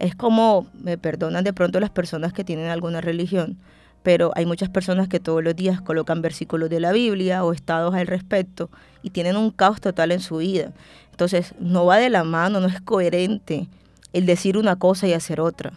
Es 0.00 0.16
como, 0.16 0.66
me 0.74 0.98
perdonan 0.98 1.44
de 1.44 1.52
pronto 1.52 1.78
las 1.78 1.90
personas 1.90 2.32
que 2.32 2.42
tienen 2.42 2.70
alguna 2.70 3.00
religión, 3.00 3.56
pero 4.02 4.32
hay 4.34 4.44
muchas 4.44 4.68
personas 4.68 5.06
que 5.06 5.20
todos 5.20 5.44
los 5.44 5.54
días 5.54 5.80
colocan 5.80 6.22
versículos 6.22 6.70
de 6.70 6.80
la 6.80 6.90
Biblia 6.90 7.44
o 7.44 7.52
estados 7.52 7.94
al 7.94 8.08
respecto 8.08 8.68
y 9.04 9.10
tienen 9.10 9.36
un 9.36 9.52
caos 9.52 9.80
total 9.80 10.10
en 10.10 10.18
su 10.18 10.38
vida. 10.38 10.72
Entonces, 11.12 11.54
no 11.60 11.86
va 11.86 11.98
de 11.98 12.10
la 12.10 12.24
mano, 12.24 12.58
no 12.58 12.66
es 12.66 12.80
coherente 12.80 13.68
el 14.12 14.26
decir 14.26 14.58
una 14.58 14.74
cosa 14.74 15.06
y 15.06 15.12
hacer 15.12 15.40
otra. 15.40 15.72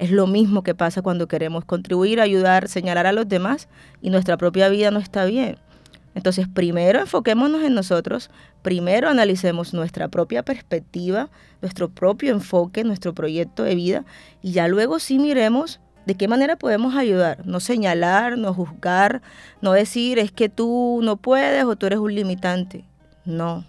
Es 0.00 0.10
lo 0.10 0.26
mismo 0.26 0.62
que 0.62 0.74
pasa 0.74 1.02
cuando 1.02 1.28
queremos 1.28 1.66
contribuir, 1.66 2.22
ayudar, 2.22 2.68
señalar 2.68 3.06
a 3.06 3.12
los 3.12 3.28
demás 3.28 3.68
y 4.00 4.08
nuestra 4.08 4.38
propia 4.38 4.70
vida 4.70 4.90
no 4.90 4.98
está 4.98 5.26
bien. 5.26 5.58
Entonces, 6.14 6.48
primero 6.48 7.00
enfoquémonos 7.00 7.62
en 7.62 7.74
nosotros, 7.74 8.30
primero 8.62 9.10
analicemos 9.10 9.74
nuestra 9.74 10.08
propia 10.08 10.42
perspectiva, 10.42 11.28
nuestro 11.60 11.90
propio 11.90 12.32
enfoque, 12.32 12.82
nuestro 12.82 13.12
proyecto 13.12 13.62
de 13.62 13.74
vida 13.74 14.04
y 14.40 14.52
ya 14.52 14.68
luego 14.68 15.00
sí 15.00 15.18
miremos 15.18 15.80
de 16.06 16.14
qué 16.14 16.28
manera 16.28 16.56
podemos 16.56 16.94
ayudar, 16.94 17.46
no 17.46 17.60
señalar, 17.60 18.38
no 18.38 18.54
juzgar, 18.54 19.20
no 19.60 19.72
decir 19.72 20.18
es 20.18 20.32
que 20.32 20.48
tú 20.48 21.00
no 21.02 21.18
puedes 21.18 21.62
o 21.64 21.76
tú 21.76 21.84
eres 21.84 21.98
un 21.98 22.14
limitante. 22.14 22.86
No. 23.26 23.66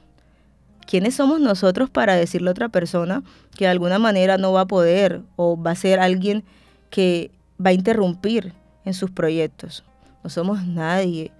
¿Quiénes 0.92 1.16
somos 1.16 1.40
nosotros 1.40 1.90
para 1.90 2.16
decirle 2.16 2.50
a 2.50 2.52
otra 2.52 2.68
persona 2.68 3.24
que 3.56 3.64
de 3.64 3.72
alguna 3.72 3.98
manera 3.98 4.38
no 4.38 4.52
va 4.52 4.62
a 4.62 4.68
poder 4.68 5.22
o 5.38 5.56
va 5.56 5.72
a 5.72 5.76
ser 5.76 6.02
alguien 6.02 6.44
que 6.90 7.32
va 7.66 7.70
a 7.70 7.74
interrumpir 7.74 8.52
en 8.84 8.94
sus 8.94 9.10
proyectos? 9.10 9.86
No 10.22 10.30
somos 10.30 10.68
nadie. 10.68 11.32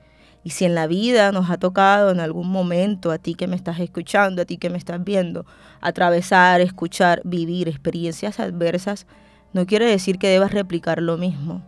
Y 0.46 0.52
si 0.52 0.64
en 0.64 0.74
la 0.74 0.88
vida 0.88 1.34
nos 1.34 1.50
ha 1.50 1.58
tocado 1.58 2.12
en 2.12 2.22
algún 2.22 2.48
momento, 2.48 3.12
a 3.12 3.18
ti 3.18 3.36
que 3.36 3.48
me 3.48 3.58
estás 3.58 3.82
escuchando, 3.82 4.42
a 4.42 4.46
ti 4.46 4.56
que 4.56 4.70
me 4.70 4.78
estás 4.78 5.04
viendo, 5.04 5.46
atravesar, 5.82 6.62
escuchar, 6.62 7.22
vivir 7.26 7.68
experiencias 7.68 8.40
adversas, 8.40 9.06
no 9.52 9.66
quiere 9.66 9.86
decir 9.86 10.18
que 10.18 10.30
debas 10.30 10.54
replicar 10.54 11.02
lo 11.02 11.18
mismo. 11.18 11.62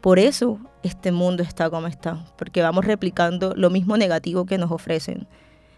Por 0.00 0.18
eso 0.18 0.58
este 0.82 1.12
mundo 1.12 1.44
está 1.44 1.70
como 1.70 1.86
está, 1.86 2.24
porque 2.36 2.62
vamos 2.62 2.84
replicando 2.84 3.54
lo 3.54 3.70
mismo 3.70 3.96
negativo 3.96 4.44
que 4.44 4.58
nos 4.58 4.72
ofrecen. 4.72 5.28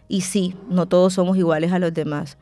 Y 0.09 0.23
sí, 0.23 0.55
no 0.69 0.87
todos 0.87 1.15
somos 1.15 1.37
iguales 1.37 1.73
a 1.73 1.79
los 1.79 1.95
demás, 1.95 2.37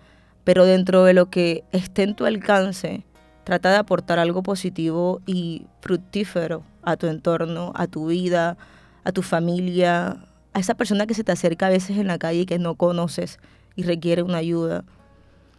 pero 0.44 0.64
dentro 0.64 1.04
de 1.04 1.14
lo 1.14 1.30
que 1.30 1.64
esté 1.72 2.02
en 2.02 2.14
tu 2.14 2.26
alcance, 2.26 3.04
trata 3.44 3.70
de 3.70 3.76
aportar 3.76 4.18
algo 4.18 4.42
positivo 4.42 5.20
y 5.26 5.66
fructífero 5.80 6.62
a 6.82 6.96
tu 6.96 7.06
entorno, 7.06 7.72
a 7.74 7.86
tu 7.86 8.06
vida, 8.06 8.56
a 9.04 9.12
tu 9.12 9.22
familia, 9.22 10.24
a 10.52 10.58
esa 10.58 10.74
persona 10.74 11.06
que 11.06 11.14
se 11.14 11.24
te 11.24 11.32
acerca 11.32 11.66
a 11.66 11.70
veces 11.70 11.98
en 11.98 12.06
la 12.06 12.18
calle 12.18 12.40
y 12.40 12.46
que 12.46 12.58
no 12.58 12.74
conoces 12.74 13.38
y 13.76 13.82
requiere 13.82 14.22
una 14.22 14.38
ayuda. 14.38 14.84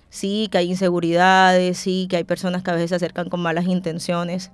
Sí, 0.10 0.50
que 0.51 0.58
hay 0.58 0.70
inseguridades, 0.70 1.77
sí, 1.77 2.08
que 2.10 2.17
hay 2.17 2.24
personas 2.24 2.63
que 2.63 2.72
a 2.72 2.74
veces 2.74 2.89
se 2.89 2.96
acercan 2.96 3.29
con 3.29 3.39
malas 3.39 3.65
intenciones. 3.65 4.51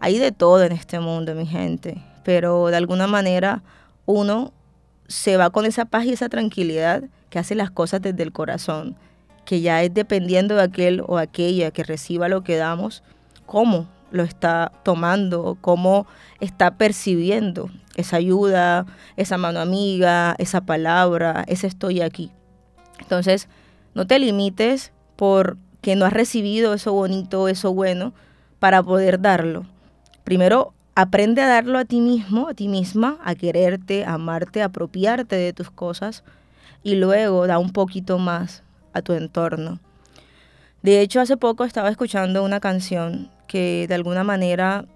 Hay 0.00 0.18
de 0.18 0.32
todo 0.32 0.62
en 0.62 0.72
este 0.72 1.00
mundo, 1.00 1.34
mi 1.34 1.46
gente. 1.46 2.02
Pero 2.24 2.66
de 2.66 2.76
alguna 2.76 3.06
manera 3.06 3.62
uno 4.04 4.52
se 5.08 5.36
va 5.36 5.50
con 5.50 5.66
esa 5.66 5.86
paz 5.86 6.04
y 6.04 6.12
esa 6.12 6.28
tranquilidad 6.28 7.04
que 7.30 7.38
hace 7.38 7.54
las 7.54 7.70
cosas 7.70 8.00
desde 8.00 8.22
el 8.22 8.32
corazón, 8.32 8.96
que 9.44 9.60
ya 9.60 9.82
es 9.82 9.92
dependiendo 9.92 10.56
de 10.56 10.62
aquel 10.62 11.02
o 11.06 11.18
aquella 11.18 11.70
que 11.70 11.82
reciba 11.82 12.28
lo 12.28 12.44
que 12.44 12.56
damos, 12.56 13.02
cómo 13.46 13.88
lo 14.10 14.22
está 14.22 14.72
tomando, 14.84 15.58
cómo 15.60 16.06
está 16.40 16.76
percibiendo 16.76 17.70
esa 17.96 18.16
ayuda, 18.16 18.86
esa 19.16 19.38
mano 19.38 19.60
amiga, 19.60 20.34
esa 20.38 20.60
palabra, 20.60 21.44
ese 21.48 21.66
estoy 21.66 22.00
aquí. 22.00 22.30
Entonces, 23.00 23.48
no 23.94 24.06
te 24.06 24.18
limites 24.18 24.92
porque 25.16 25.96
no 25.96 26.04
has 26.04 26.12
recibido 26.12 26.74
eso 26.74 26.92
bonito, 26.92 27.48
eso 27.48 27.74
bueno, 27.74 28.12
para 28.58 28.82
poder 28.82 29.20
darlo. 29.20 29.66
Primero, 30.24 30.74
aprende 31.00 31.42
a 31.42 31.46
darlo 31.46 31.78
a 31.78 31.84
ti 31.84 32.00
mismo, 32.00 32.48
a 32.48 32.54
ti 32.54 32.66
misma, 32.66 33.18
a 33.22 33.36
quererte, 33.36 34.04
a 34.04 34.14
amarte, 34.14 34.62
a 34.62 34.64
apropiarte 34.64 35.36
de 35.36 35.52
tus 35.52 35.70
cosas 35.70 36.24
y 36.82 36.96
luego 36.96 37.46
da 37.46 37.60
un 37.60 37.70
poquito 37.70 38.18
más 38.18 38.64
a 38.92 39.00
tu 39.00 39.12
entorno. 39.12 39.78
De 40.82 41.00
hecho, 41.00 41.20
hace 41.20 41.36
poco 41.36 41.64
estaba 41.64 41.88
escuchando 41.88 42.42
una 42.42 42.58
canción 42.58 43.30
que 43.46 43.86
de 43.86 43.94
alguna 43.94 44.24
manera 44.24 44.86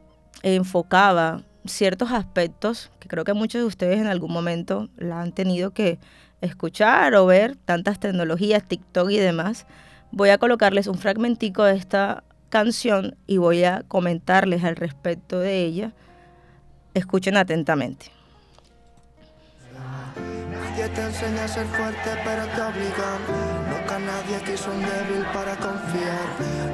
enfocaba 0.42 1.42
ciertos 1.66 2.10
aspectos 2.10 2.90
que 2.98 3.06
creo 3.06 3.22
que 3.22 3.32
muchos 3.32 3.60
de 3.60 3.68
ustedes 3.68 4.00
en 4.00 4.08
algún 4.08 4.32
momento 4.32 4.88
la 4.96 5.20
han 5.20 5.30
tenido 5.30 5.70
que 5.70 6.00
escuchar 6.40 7.14
o 7.14 7.26
ver, 7.26 7.54
tantas 7.64 8.00
tecnologías, 8.00 8.64
TikTok 8.64 9.08
y 9.08 9.18
demás, 9.18 9.66
voy 10.10 10.30
a 10.30 10.38
colocarles 10.38 10.88
un 10.88 10.98
fragmentico 10.98 11.62
de 11.62 11.76
esta 11.76 12.24
canción 12.52 13.16
y 13.26 13.38
voy 13.38 13.64
a 13.64 13.82
comentarles 13.88 14.62
al 14.62 14.76
respecto 14.76 15.40
de 15.40 15.64
ella. 15.64 15.92
Escuchen 16.92 17.38
atentamente. 17.38 18.12
Nunca 23.92 24.12
nadie 24.12 24.40
quiso 24.40 24.70
un 24.70 24.80
débil 24.80 25.22
para 25.34 25.54
confiar. 25.56 26.24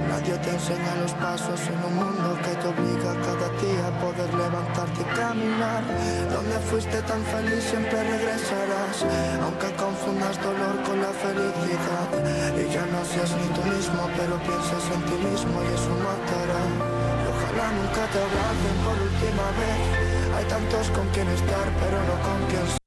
Nadie 0.08 0.38
te 0.38 0.50
enseña 0.50 0.94
los 1.02 1.12
pasos 1.14 1.58
en 1.66 1.78
un 1.82 1.94
mundo 1.96 2.38
que 2.44 2.54
te 2.54 2.66
obliga 2.68 3.10
cada 3.26 3.48
día 3.58 3.88
a 3.90 3.98
poder 3.98 4.30
levantarte 4.34 5.02
y 5.02 5.16
caminar. 5.18 5.82
Donde 6.30 6.56
fuiste 6.70 7.02
tan 7.02 7.20
feliz 7.24 7.64
siempre 7.64 7.98
regresarás. 8.04 9.02
Aunque 9.42 9.74
confundas 9.74 10.38
dolor 10.40 10.78
con 10.86 11.02
la 11.02 11.10
felicidad. 11.10 12.08
Y 12.54 12.70
ya 12.70 12.86
no 12.86 13.02
seas 13.04 13.34
ni 13.34 13.48
tú 13.50 13.62
mismo, 13.66 14.06
pero 14.14 14.38
piensas 14.38 14.84
en 14.94 15.02
ti 15.10 15.16
mismo 15.18 15.58
y 15.58 15.74
eso 15.74 15.90
matará. 15.98 16.62
Y 17.18 17.26
ojalá 17.34 17.66
nunca 17.82 18.02
te 18.14 18.18
abracen 18.22 18.76
por 18.86 18.94
última 18.94 19.46
vez. 19.58 19.78
Hay 20.36 20.44
tantos 20.44 20.86
con 20.94 21.08
quien 21.08 21.26
estar, 21.26 21.66
pero 21.82 21.98
no 21.98 22.14
con 22.22 22.38
quien 22.46 22.66
ser. 22.68 22.77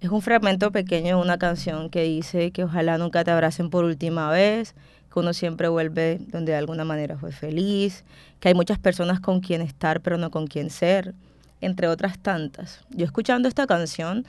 Es 0.00 0.10
un 0.10 0.22
fragmento 0.22 0.70
pequeño 0.70 1.16
de 1.16 1.22
una 1.22 1.38
canción 1.38 1.90
que 1.90 2.04
dice 2.04 2.52
que 2.52 2.62
ojalá 2.62 2.98
nunca 2.98 3.24
te 3.24 3.32
abracen 3.32 3.68
por 3.68 3.84
última 3.84 4.30
vez, 4.30 4.76
que 5.12 5.18
uno 5.18 5.32
siempre 5.32 5.66
vuelve 5.66 6.20
donde 6.28 6.52
de 6.52 6.58
alguna 6.58 6.84
manera 6.84 7.18
fue 7.18 7.32
feliz, 7.32 8.04
que 8.38 8.46
hay 8.46 8.54
muchas 8.54 8.78
personas 8.78 9.18
con 9.18 9.40
quien 9.40 9.60
estar 9.60 10.00
pero 10.00 10.16
no 10.16 10.30
con 10.30 10.46
quien 10.46 10.70
ser, 10.70 11.14
entre 11.60 11.88
otras 11.88 12.16
tantas. 12.20 12.84
Yo 12.90 13.04
escuchando 13.06 13.48
esta 13.48 13.66
canción 13.66 14.24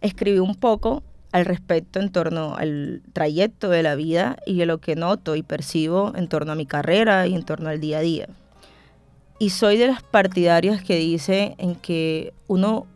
escribí 0.00 0.38
un 0.38 0.54
poco 0.54 1.02
al 1.30 1.44
respecto 1.44 2.00
en 2.00 2.10
torno 2.10 2.54
al 2.56 3.02
trayecto 3.12 3.68
de 3.68 3.82
la 3.82 3.94
vida 3.96 4.38
y 4.46 4.56
de 4.56 4.64
lo 4.66 4.78
que 4.78 4.96
noto 4.96 5.36
y 5.36 5.42
percibo 5.42 6.14
en 6.16 6.26
torno 6.26 6.52
a 6.52 6.54
mi 6.56 6.64
carrera 6.64 7.26
y 7.26 7.34
en 7.34 7.42
torno 7.42 7.68
al 7.68 7.80
día 7.80 7.98
a 7.98 8.02
día. 8.02 8.28
Y 9.38 9.50
soy 9.50 9.76
de 9.76 9.88
las 9.88 10.02
partidarias 10.02 10.82
que 10.82 10.96
dice 10.96 11.54
en 11.58 11.74
que 11.74 12.32
uno 12.46 12.86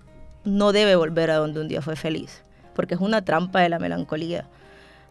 no 0.46 0.72
debe 0.72 0.96
volver 0.96 1.30
a 1.30 1.36
donde 1.36 1.60
un 1.60 1.68
día 1.68 1.82
fue 1.82 1.96
feliz, 1.96 2.42
porque 2.74 2.94
es 2.94 3.00
una 3.00 3.22
trampa 3.22 3.60
de 3.60 3.68
la 3.68 3.78
melancolía, 3.78 4.46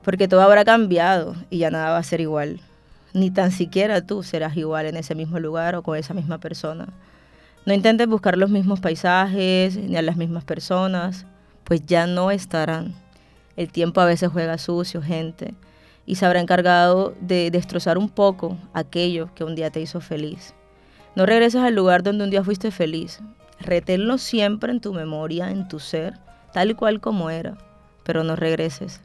porque 0.01 0.27
todo 0.27 0.41
habrá 0.41 0.63
cambiado 0.65 1.35
y 1.49 1.59
ya 1.59 1.69
nada 1.69 1.91
va 1.91 1.97
a 1.97 2.03
ser 2.03 2.21
igual. 2.21 2.61
Ni 3.13 3.31
tan 3.31 3.51
siquiera 3.51 4.01
tú 4.01 4.23
serás 4.23 4.55
igual 4.57 4.85
en 4.85 4.97
ese 4.97 5.13
mismo 5.13 5.39
lugar 5.39 5.75
o 5.75 5.83
con 5.83 5.97
esa 5.97 6.13
misma 6.13 6.39
persona. 6.39 6.87
No 7.65 7.73
intentes 7.73 8.07
buscar 8.07 8.37
los 8.37 8.49
mismos 8.49 8.79
paisajes 8.79 9.75
ni 9.77 9.97
a 9.97 10.01
las 10.01 10.17
mismas 10.17 10.43
personas, 10.43 11.25
pues 11.63 11.85
ya 11.85 12.07
no 12.07 12.31
estarán. 12.31 12.93
El 13.57 13.71
tiempo 13.71 14.01
a 14.01 14.05
veces 14.05 14.29
juega 14.31 14.57
sucio, 14.57 15.01
gente, 15.01 15.53
y 16.05 16.15
se 16.15 16.25
habrá 16.25 16.39
encargado 16.39 17.13
de 17.19 17.51
destrozar 17.51 17.97
un 17.97 18.09
poco 18.09 18.57
aquello 18.73 19.29
que 19.35 19.43
un 19.43 19.55
día 19.55 19.69
te 19.69 19.81
hizo 19.81 19.99
feliz. 19.99 20.53
No 21.15 21.25
regreses 21.25 21.61
al 21.61 21.75
lugar 21.75 22.03
donde 22.03 22.23
un 22.23 22.29
día 22.29 22.43
fuiste 22.43 22.71
feliz, 22.71 23.19
Reténlo 23.65 24.19
siempre 24.19 24.71
en 24.71 24.79
tu 24.79 24.93
memoria, 24.93 25.49
en 25.49 25.67
tu 25.67 25.79
ser, 25.79 26.13
tal 26.53 26.69
y 26.69 26.75
cual 26.75 27.01
como 27.01 27.31
era, 27.31 27.57
pero 28.03 28.23
no 28.23 28.35
regreses. 28.35 29.01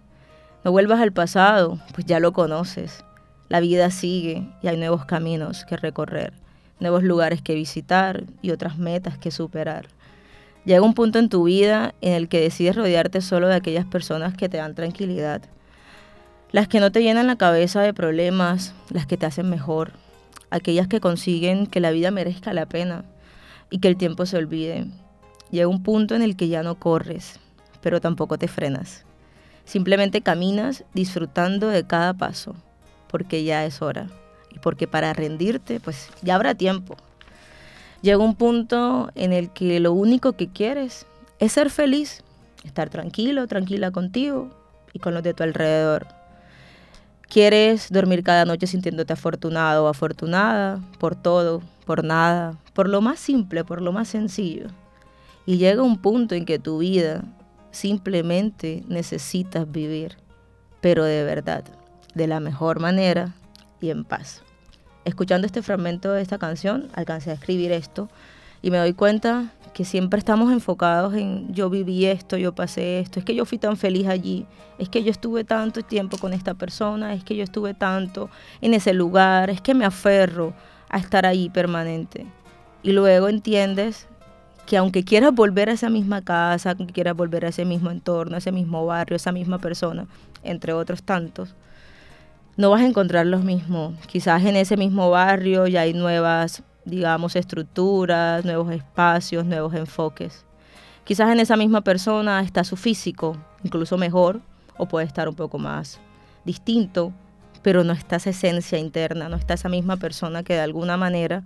No 0.65 0.71
vuelvas 0.71 1.01
al 1.01 1.13
pasado, 1.13 1.79
pues 1.95 2.07
ya 2.07 2.21
lo 2.21 2.35
conoces. 2.35 3.03
La 3.49 3.61
vida 3.61 3.91
sigue 3.91 4.47
y 4.61 4.69
hay 4.69 4.77
nuevos 4.77 5.07
caminos 5.07 5.65
que 5.65 5.79
recorrer, 5.79 6.35
nuevos 6.79 7.03
lugares 7.03 7.41
que 7.41 7.55
visitar 7.55 8.25
y 8.43 8.51
otras 8.51 8.77
metas 8.77 9.17
que 9.17 9.31
superar. 9.31 9.87
Llega 10.67 10.83
un 10.83 10.93
punto 10.93 11.19
en 11.19 11.31
tu 11.31 11.45
vida 11.45 11.95
en 12.03 12.13
el 12.13 12.29
que 12.29 12.43
decides 12.43 12.77
rodearte 12.77 13.23
solo 13.23 13.49
de 13.49 13.55
aquellas 13.55 13.87
personas 13.87 14.37
que 14.37 14.51
te 14.51 14.59
dan 14.59 14.75
tranquilidad, 14.75 15.41
las 16.53 16.69
que 16.69 16.81
no 16.81 16.93
te 16.93 17.03
llenan 17.03 17.29
la 17.29 17.37
cabeza 17.37 17.81
de 17.81 17.95
problemas, 17.95 18.75
las 18.91 19.07
que 19.07 19.17
te 19.17 19.25
hacen 19.25 19.49
mejor, 19.49 19.93
aquellas 20.51 20.87
que 20.87 21.01
consiguen 21.01 21.67
que 21.67 21.81
la 21.81 21.93
vida 21.93 22.11
merezca 22.11 22.53
la 22.53 22.67
pena 22.67 23.07
y 23.71 23.79
que 23.79 23.89
el 23.89 23.97
tiempo 23.97 24.27
se 24.27 24.37
olvide. 24.37 24.87
Llega 25.51 25.69
un 25.69 25.83
punto 25.83 26.15
en 26.15 26.23
el 26.23 26.37
que 26.37 26.49
ya 26.49 26.63
no 26.63 26.77
corres, 26.77 27.41
pero 27.81 28.01
tampoco 28.01 28.39
te 28.39 28.49
frenas. 28.49 29.05
Simplemente 29.65 30.21
caminas 30.21 30.85
disfrutando 30.95 31.69
de 31.69 31.87
cada 31.87 32.15
paso, 32.15 32.55
porque 33.09 33.45
ya 33.45 33.65
es 33.65 33.83
hora. 33.83 34.09
Y 34.51 34.59
porque 34.59 34.89
para 34.89 35.13
rendirte, 35.13 35.81
pues 35.81 36.11
ya 36.23 36.35
habrá 36.35 36.55
tiempo. 36.55 36.97
Llega 38.03 38.19
un 38.19 38.35
punto 38.35 39.11
en 39.15 39.33
el 39.33 39.51
que 39.51 39.79
lo 39.79 39.93
único 39.93 40.33
que 40.33 40.49
quieres 40.49 41.07
es 41.39 41.53
ser 41.53 41.71
feliz, 41.71 42.25
estar 42.65 42.91
tranquilo, 42.91 43.47
tranquila 43.47 43.91
contigo 43.91 44.51
y 44.93 44.99
con 44.99 45.15
los 45.15 45.23
de 45.23 45.35
tu 45.35 45.43
alrededor. 45.43 46.07
Quieres 47.29 47.93
dormir 47.93 48.25
cada 48.25 48.45
noche 48.45 48.67
sintiéndote 48.67 49.13
afortunado 49.13 49.85
o 49.85 49.89
afortunada 49.89 50.81
por 50.99 51.15
todo, 51.15 51.63
por 51.85 52.03
nada, 52.03 52.57
por 52.81 52.89
lo 52.89 53.03
más 53.03 53.21
simple, 53.21 53.63
por 53.63 53.83
lo 53.83 53.93
más 53.93 54.09
sencillo. 54.09 54.69
Y 55.45 55.59
llega 55.59 55.83
un 55.83 55.99
punto 55.99 56.35
en 56.35 56.47
que 56.47 56.59
tu 56.59 56.79
vida 56.79 57.25
simplemente 57.73 58.85
necesitas 58.89 59.71
vivir, 59.71 60.17
pero 60.81 61.05
de 61.05 61.23
verdad, 61.23 61.63
de 62.15 62.27
la 62.27 62.41
mejor 62.41 62.81
manera 62.81 63.35
y 63.83 63.91
en 63.91 64.05
paz. 64.05 64.43
Escuchando 65.05 65.47
este 65.47 65.61
fragmento 65.61 66.11
de 66.11 66.23
esta 66.23 66.39
canción, 66.39 66.89
alcancé 66.95 67.33
a 67.33 67.35
escribir 67.35 67.71
esto 67.71 68.09
y 68.63 68.71
me 68.71 68.79
doy 68.79 68.95
cuenta 68.95 69.53
que 69.75 69.85
siempre 69.85 70.19
estamos 70.19 70.51
enfocados 70.51 71.13
en 71.13 71.53
yo 71.53 71.69
viví 71.69 72.07
esto, 72.07 72.39
yo 72.39 72.55
pasé 72.55 73.01
esto, 73.01 73.19
es 73.19 73.27
que 73.27 73.35
yo 73.35 73.45
fui 73.45 73.59
tan 73.59 73.77
feliz 73.77 74.07
allí, 74.07 74.47
es 74.79 74.89
que 74.89 75.05
yo 75.05 75.11
estuve 75.11 75.45
tanto 75.45 75.83
tiempo 75.83 76.17
con 76.17 76.33
esta 76.33 76.55
persona, 76.55 77.13
es 77.13 77.25
que 77.25 77.37
yo 77.37 77.45
estuve 77.45 77.75
tanto 77.75 78.31
en 78.63 78.73
ese 78.73 78.95
lugar, 78.95 79.51
es 79.51 79.61
que 79.61 79.75
me 79.75 79.85
aferro 79.85 80.55
a 80.89 80.97
estar 80.97 81.27
ahí 81.27 81.51
permanente. 81.51 82.40
Y 82.83 82.93
luego 82.93 83.29
entiendes 83.29 84.07
que 84.67 84.77
aunque 84.77 85.05
quieras 85.05 85.35
volver 85.35 85.69
a 85.69 85.73
esa 85.73 85.91
misma 85.91 86.23
casa, 86.23 86.71
aunque 86.71 86.93
quieras 86.93 87.17
volver 87.17 87.45
a 87.45 87.49
ese 87.49 87.65
mismo 87.65 87.91
entorno, 87.91 88.37
a 88.37 88.39
ese 88.39 88.53
mismo 88.53 88.87
barrio, 88.87 89.15
a 89.15 89.17
esa 89.17 89.33
misma 89.33 89.59
persona, 89.59 90.07
entre 90.43 90.73
otros 90.73 91.03
tantos, 91.03 91.55
no 92.57 92.71
vas 92.71 92.83
a 92.83 92.87
encontrar 92.87 93.27
los 93.27 93.43
mismos. 93.43 93.95
Quizás 94.07 94.45
en 94.45 94.57
ese 94.57 94.77
mismo 94.77 95.11
barrio 95.11 95.67
ya 95.67 95.83
hay 95.83 95.93
nuevas, 95.93 96.63
digamos, 96.85 97.37
estructuras, 97.37 98.45
nuevos 98.45 98.73
espacios, 98.73 99.45
nuevos 99.45 99.75
enfoques. 99.75 100.45
Quizás 101.05 101.33
en 101.33 101.41
esa 101.41 101.57
misma 101.57 101.81
persona 101.81 102.41
está 102.41 102.63
su 102.63 102.77
físico, 102.77 103.37
incluso 103.65 103.99
mejor, 103.99 104.41
o 104.77 104.87
puede 104.87 105.07
estar 105.07 105.29
un 105.29 105.35
poco 105.35 105.59
más 105.59 105.99
distinto, 106.45 107.13
pero 107.63 107.85
no 107.85 107.93
está 107.93 108.17
esa 108.17 108.31
esencia 108.31 108.79
interna, 108.79 109.29
no 109.29 109.37
está 109.37 109.55
esa 109.55 109.69
misma 109.69 109.97
persona 109.97 110.43
que 110.43 110.55
de 110.55 110.61
alguna 110.61 110.97
manera 110.97 111.43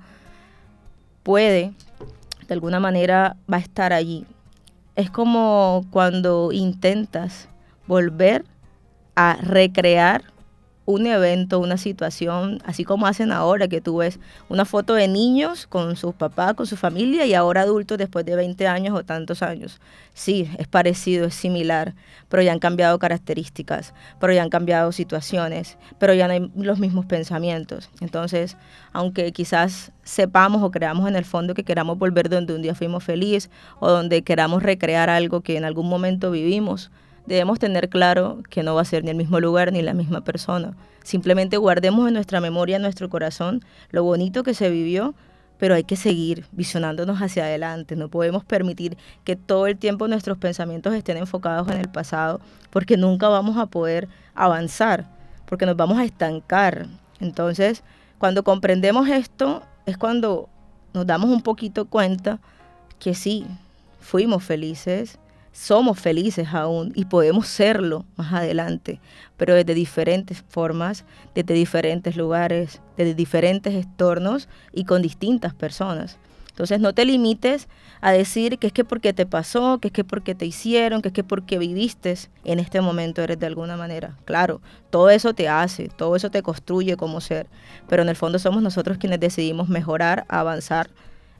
puede, 1.25 1.73
de 2.47 2.55
alguna 2.55 2.79
manera 2.79 3.37
va 3.53 3.57
a 3.57 3.61
estar 3.61 3.93
allí. 3.93 4.25
Es 4.95 5.11
como 5.11 5.85
cuando 5.91 6.53
intentas 6.53 7.49
volver 7.89 8.45
a 9.17 9.37
recrear 9.41 10.23
un 10.87 11.07
evento, 11.07 11.59
una 11.61 11.79
situación, 11.79 12.61
así 12.65 12.85
como 12.85 13.07
hacen 13.07 13.33
ahora, 13.33 13.69
que 13.69 13.81
tú 13.81 13.99
ves 13.99 14.21
una 14.49 14.65
foto 14.65 14.95
de 14.95 15.09
niños 15.09 15.67
con 15.67 15.97
sus 15.97 16.15
papás, 16.15 16.55
con 16.55 16.67
su 16.67 16.77
familia 16.77 17.25
y 17.27 17.35
ahora 17.35 17.63
adultos 17.63 17.99
después 17.99 18.25
de 18.27 18.37
20 18.37 18.67
años 18.67 18.95
o 18.99 19.05
tantos 19.05 19.43
años. 19.43 19.81
Sí, 20.13 20.51
es 20.59 20.69
parecido, 20.69 21.27
es 21.27 21.35
similar, 21.35 21.95
pero 22.29 22.43
ya 22.43 22.53
han 22.53 22.59
cambiado 22.59 22.99
características, 22.99 23.95
pero 24.21 24.33
ya 24.33 24.43
han 24.43 24.51
cambiado 24.51 24.93
situaciones, 24.93 25.79
pero 25.99 26.15
ya 26.15 26.29
no 26.29 26.35
hay 26.35 26.51
los 26.55 26.79
mismos 26.79 27.07
pensamientos. 27.07 27.91
Entonces, 28.01 28.57
aunque 28.93 29.33
quizás 29.33 29.93
sepamos 30.03 30.63
o 30.63 30.71
creamos 30.71 31.09
en 31.09 31.17
el 31.17 31.25
fondo 31.25 31.55
que 31.55 31.65
queramos 31.65 31.99
volver 31.99 32.29
donde 32.29 32.55
un 32.55 32.63
día 32.63 32.75
fuimos 32.75 33.03
felices 33.05 33.51
o 33.81 33.91
donde 33.91 34.23
queramos 34.23 34.63
recrear 34.63 35.09
algo 35.09 35.41
que 35.41 35.57
en 35.57 35.65
algún 35.65 35.89
momento 35.89 36.31
vivimos, 36.31 36.91
debemos 37.27 37.59
tener 37.59 37.89
claro 37.89 38.43
que 38.51 38.63
no 38.63 38.75
va 38.75 38.83
a 38.83 38.85
ser 38.85 39.05
ni 39.05 39.11
el 39.11 39.17
mismo 39.17 39.41
lugar 39.41 39.73
ni 39.73 39.83
la 39.83 39.95
misma 39.95 40.23
persona. 40.23 40.75
Simplemente 41.03 41.57
guardemos 41.57 42.09
en 42.09 42.15
nuestra 42.15 42.41
memoria, 42.41 42.77
en 42.77 42.83
nuestro 42.83 43.09
corazón, 43.09 43.63
lo 43.91 44.05
bonito 44.05 44.43
que 44.43 44.55
se 44.55 44.71
vivió, 44.71 45.15
pero 45.59 45.75
hay 45.75 45.85
que 45.85 45.97
seguir 45.97 46.47
visionándonos 46.53 47.21
hacia 47.21 47.45
adelante. 47.45 47.97
No 47.97 48.09
podemos 48.09 48.45
permitir 48.45 48.97
que 49.25 49.37
todo 49.37 49.67
el 49.67 49.79
tiempo 49.79 50.09
nuestros 50.09 50.39
pensamientos 50.39 50.95
estén 50.95 51.17
enfocados 51.17 51.69
en 51.69 51.79
el 51.79 51.89
pasado, 51.89 52.41
porque 52.71 52.97
nunca 52.97 53.29
vamos 53.29 53.57
a 53.57 53.67
poder 53.67 54.09
avanzar, 54.35 55.07
porque 55.47 55.67
nos 55.67 55.77
vamos 55.77 55.99
a 55.99 56.05
estancar. 56.05 56.87
Entonces, 57.21 57.83
cuando 58.19 58.43
comprendemos 58.43 59.09
esto, 59.09 59.63
es 59.87 59.97
cuando 59.97 60.49
nos 60.93 61.07
damos 61.07 61.31
un 61.31 61.43
poquito 61.43 61.85
cuenta 61.87 62.41
que 62.99 63.15
sí, 63.15 63.47
fuimos 64.01 64.43
felices, 64.43 65.19
somos 65.55 66.01
felices 66.01 66.49
aún 66.53 66.93
y 66.97 67.05
podemos 67.05 67.47
serlo 67.47 68.05
más 68.17 68.33
adelante, 68.33 69.01
pero 69.37 69.55
desde 69.55 69.73
diferentes 69.73 70.43
formas, 70.49 71.05
desde 71.33 71.55
diferentes 71.55 72.17
lugares, 72.17 72.83
desde 72.97 73.15
diferentes 73.15 73.73
entornos 73.73 74.49
y 74.73 74.85
con 74.85 75.01
distintas 75.01 75.55
personas. 75.55 76.19
Entonces 76.49 76.81
no 76.81 76.93
te 76.93 77.05
limites 77.05 77.69
a 78.01 78.13
decir 78.13 78.59
que 78.59 78.67
es 78.67 78.73
que 78.73 78.85
porque 78.85 79.13
te 79.13 79.27
pasó, 79.27 79.79
que 79.79 79.89
es 79.89 79.93
que 79.93 80.03
porque 80.03 80.35
te 80.35 80.45
hicieron, 80.45 81.03
que 81.03 81.09
es 81.09 81.15
que 81.15 81.25
porque 81.25 81.59
viviste 81.59 82.17
en 82.45 82.59
este 82.59 82.81
momento 82.81 83.23
eres 83.23 83.39
de 83.39 83.47
alguna 83.47 83.77
manera. 83.77 84.17
Claro, 84.25 84.61
todo 84.91 85.09
eso 85.09 85.35
te 85.35 85.49
hace, 85.49 85.89
todo 85.89 86.17
eso 86.17 86.31
te 86.31 86.43
construye 86.43 86.97
como 86.97 87.21
ser, 87.21 87.47
pero 87.89 88.03
en 88.03 88.09
el 88.09 88.17
fondo 88.17 88.41
somos 88.41 88.61
nosotros 88.61 88.99
quienes 88.99 89.21
decidimos 89.21 89.69
mejorar, 89.69 90.27
avanzar 90.29 90.91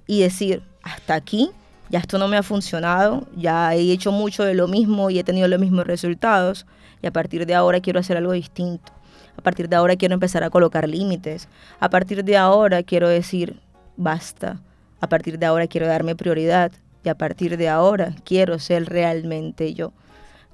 y 0.07 0.21
decir, 0.21 0.63
hasta 0.83 1.15
aquí 1.15 1.51
ya 1.95 2.01
esto 2.01 2.19
no 2.19 2.27
me 2.27 2.37
ha 2.37 2.43
funcionado, 2.43 3.25
ya 3.37 3.73
he 3.73 3.93
hecho 3.93 4.11
mucho 4.11 4.43
de 4.43 4.55
lo 4.55 4.67
mismo 4.67 5.11
y 5.11 5.21
he 5.21 5.23
tenido 5.23 5.47
los 5.47 5.61
mismos 5.61 5.87
resultados 5.87 6.67
y 7.01 7.07
a 7.07 7.13
partir 7.13 7.47
de 7.47 7.55
ahora 7.55 7.79
quiero 7.79 8.01
hacer 8.01 8.17
algo 8.17 8.33
distinto. 8.33 8.93
A 9.39 9.43
partir 9.43 9.69
de 9.69 9.77
ahora 9.77 9.95
quiero 9.95 10.15
empezar 10.15 10.43
a 10.43 10.51
colocar 10.51 10.89
límites. 10.89 11.49
A 11.79 11.91
partir 11.91 12.25
de 12.25 12.37
ahora 12.37 12.83
quiero 12.83 13.09
decir, 13.09 13.61
basta. 13.97 14.61
A 15.01 15.09
partir 15.09 15.39
de 15.39 15.47
ahora 15.47 15.69
quiero 15.69 15.87
darme 15.87 16.17
prioridad 16.17 16.73
y 17.05 17.11
a 17.11 17.15
partir 17.15 17.57
de 17.57 17.69
ahora 17.69 18.17
quiero 18.25 18.59
ser 18.59 18.87
realmente 18.87 19.73
yo. 19.73 19.93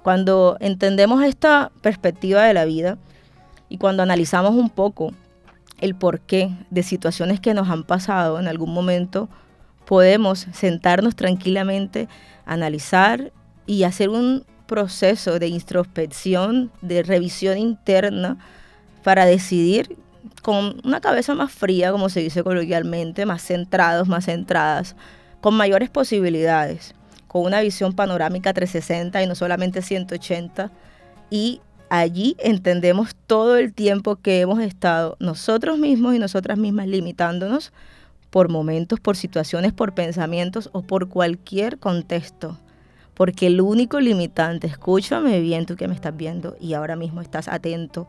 Cuando 0.03 0.57
entendemos 0.59 1.23
esta 1.23 1.71
perspectiva 1.81 2.43
de 2.43 2.53
la 2.53 2.65
vida 2.65 2.99
y 3.67 3.79
cuando 3.79 4.03
analizamos 4.03 4.53
un 4.53 4.69
poco 4.69 5.11
el 5.79 5.95
porqué 5.95 6.51
de 6.69 6.83
situaciones 6.83 7.39
que 7.39 7.55
nos 7.55 7.67
han 7.67 7.83
pasado 7.83 8.39
en 8.39 8.47
algún 8.47 8.75
momento, 8.75 9.27
podemos 9.85 10.47
sentarnos 10.53 11.15
tranquilamente, 11.15 12.07
analizar 12.45 13.31
y 13.65 13.83
hacer 13.83 14.09
un 14.09 14.45
proceso 14.67 15.37
de 15.37 15.47
introspección, 15.47 16.71
de 16.81 17.03
revisión 17.03 17.57
interna 17.57 18.37
para 19.03 19.25
decidir 19.25 19.97
con 20.41 20.81
una 20.83 21.01
cabeza 21.01 21.35
más 21.35 21.51
fría, 21.51 21.91
como 21.91 22.09
se 22.09 22.21
dice 22.21 22.43
coloquialmente, 22.43 23.25
más 23.25 23.41
centrados, 23.43 24.07
más 24.07 24.25
centradas, 24.25 24.95
con 25.41 25.55
mayores 25.55 25.89
posibilidades, 25.89 26.95
con 27.27 27.43
una 27.43 27.61
visión 27.61 27.93
panorámica 27.93 28.53
360 28.53 29.21
y 29.23 29.27
no 29.27 29.35
solamente 29.35 29.81
180. 29.81 30.71
Y 31.29 31.61
allí 31.89 32.35
entendemos 32.39 33.15
todo 33.27 33.57
el 33.57 33.73
tiempo 33.73 34.15
que 34.15 34.41
hemos 34.41 34.61
estado 34.61 35.17
nosotros 35.19 35.77
mismos 35.77 36.15
y 36.15 36.19
nosotras 36.19 36.57
mismas 36.57 36.87
limitándonos 36.87 37.73
por 38.31 38.49
momentos, 38.49 38.99
por 38.99 39.15
situaciones, 39.15 39.73
por 39.73 39.93
pensamientos 39.93 40.69
o 40.71 40.81
por 40.81 41.09
cualquier 41.09 41.77
contexto. 41.77 42.57
Porque 43.13 43.47
el 43.47 43.61
único 43.61 43.99
limitante, 43.99 44.65
escúchame 44.65 45.39
bien 45.41 45.65
tú 45.65 45.75
que 45.75 45.87
me 45.87 45.93
estás 45.93 46.15
viendo 46.15 46.55
y 46.59 46.73
ahora 46.73 46.95
mismo 46.95 47.21
estás 47.21 47.47
atento, 47.49 48.07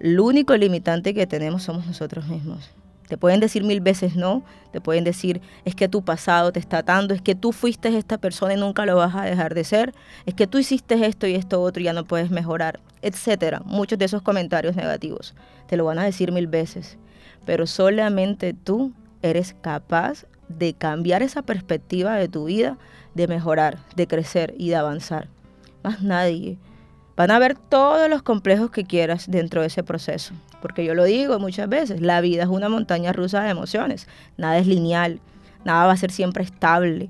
el 0.00 0.18
único 0.20 0.56
limitante 0.56 1.14
que 1.14 1.26
tenemos 1.26 1.62
somos 1.62 1.86
nosotros 1.86 2.26
mismos. 2.26 2.68
Te 3.08 3.16
pueden 3.16 3.38
decir 3.38 3.62
mil 3.62 3.80
veces 3.80 4.16
no, 4.16 4.42
te 4.72 4.80
pueden 4.80 5.04
decir 5.04 5.40
es 5.64 5.74
que 5.74 5.88
tu 5.88 6.02
pasado 6.02 6.52
te 6.52 6.58
está 6.58 6.78
atando, 6.78 7.14
es 7.14 7.22
que 7.22 7.34
tú 7.34 7.52
fuiste 7.52 7.96
esta 7.96 8.18
persona 8.18 8.54
y 8.54 8.56
nunca 8.56 8.86
lo 8.86 8.96
vas 8.96 9.14
a 9.14 9.22
dejar 9.22 9.54
de 9.54 9.62
ser, 9.62 9.94
es 10.26 10.34
que 10.34 10.46
tú 10.46 10.58
hiciste 10.58 11.06
esto 11.06 11.26
y 11.26 11.34
esto 11.34 11.62
otro 11.62 11.80
y 11.80 11.84
ya 11.84 11.92
no 11.92 12.04
puedes 12.04 12.30
mejorar, 12.30 12.80
etcétera. 13.02 13.62
Muchos 13.64 13.98
de 13.98 14.06
esos 14.06 14.22
comentarios 14.22 14.74
negativos 14.74 15.34
te 15.68 15.76
lo 15.76 15.84
van 15.84 15.98
a 15.98 16.04
decir 16.04 16.32
mil 16.32 16.48
veces, 16.48 16.96
pero 17.44 17.66
solamente 17.66 18.52
tú 18.52 18.92
eres 19.24 19.56
capaz 19.62 20.26
de 20.48 20.74
cambiar 20.74 21.22
esa 21.22 21.40
perspectiva 21.40 22.14
de 22.14 22.28
tu 22.28 22.44
vida, 22.44 22.76
de 23.14 23.26
mejorar, 23.26 23.78
de 23.96 24.06
crecer 24.06 24.54
y 24.58 24.68
de 24.68 24.76
avanzar. 24.76 25.28
Más 25.82 26.02
nadie. 26.02 26.58
Van 27.16 27.30
a 27.30 27.38
ver 27.38 27.56
todos 27.56 28.10
los 28.10 28.22
complejos 28.22 28.70
que 28.70 28.84
quieras 28.84 29.30
dentro 29.30 29.62
de 29.62 29.68
ese 29.68 29.82
proceso. 29.82 30.34
Porque 30.60 30.84
yo 30.84 30.94
lo 30.94 31.04
digo 31.04 31.38
muchas 31.38 31.70
veces, 31.70 32.02
la 32.02 32.20
vida 32.20 32.42
es 32.42 32.48
una 32.50 32.68
montaña 32.68 33.14
rusa 33.14 33.42
de 33.42 33.50
emociones. 33.50 34.08
Nada 34.36 34.58
es 34.58 34.66
lineal, 34.66 35.20
nada 35.64 35.86
va 35.86 35.92
a 35.92 35.96
ser 35.96 36.10
siempre 36.10 36.44
estable. 36.44 37.08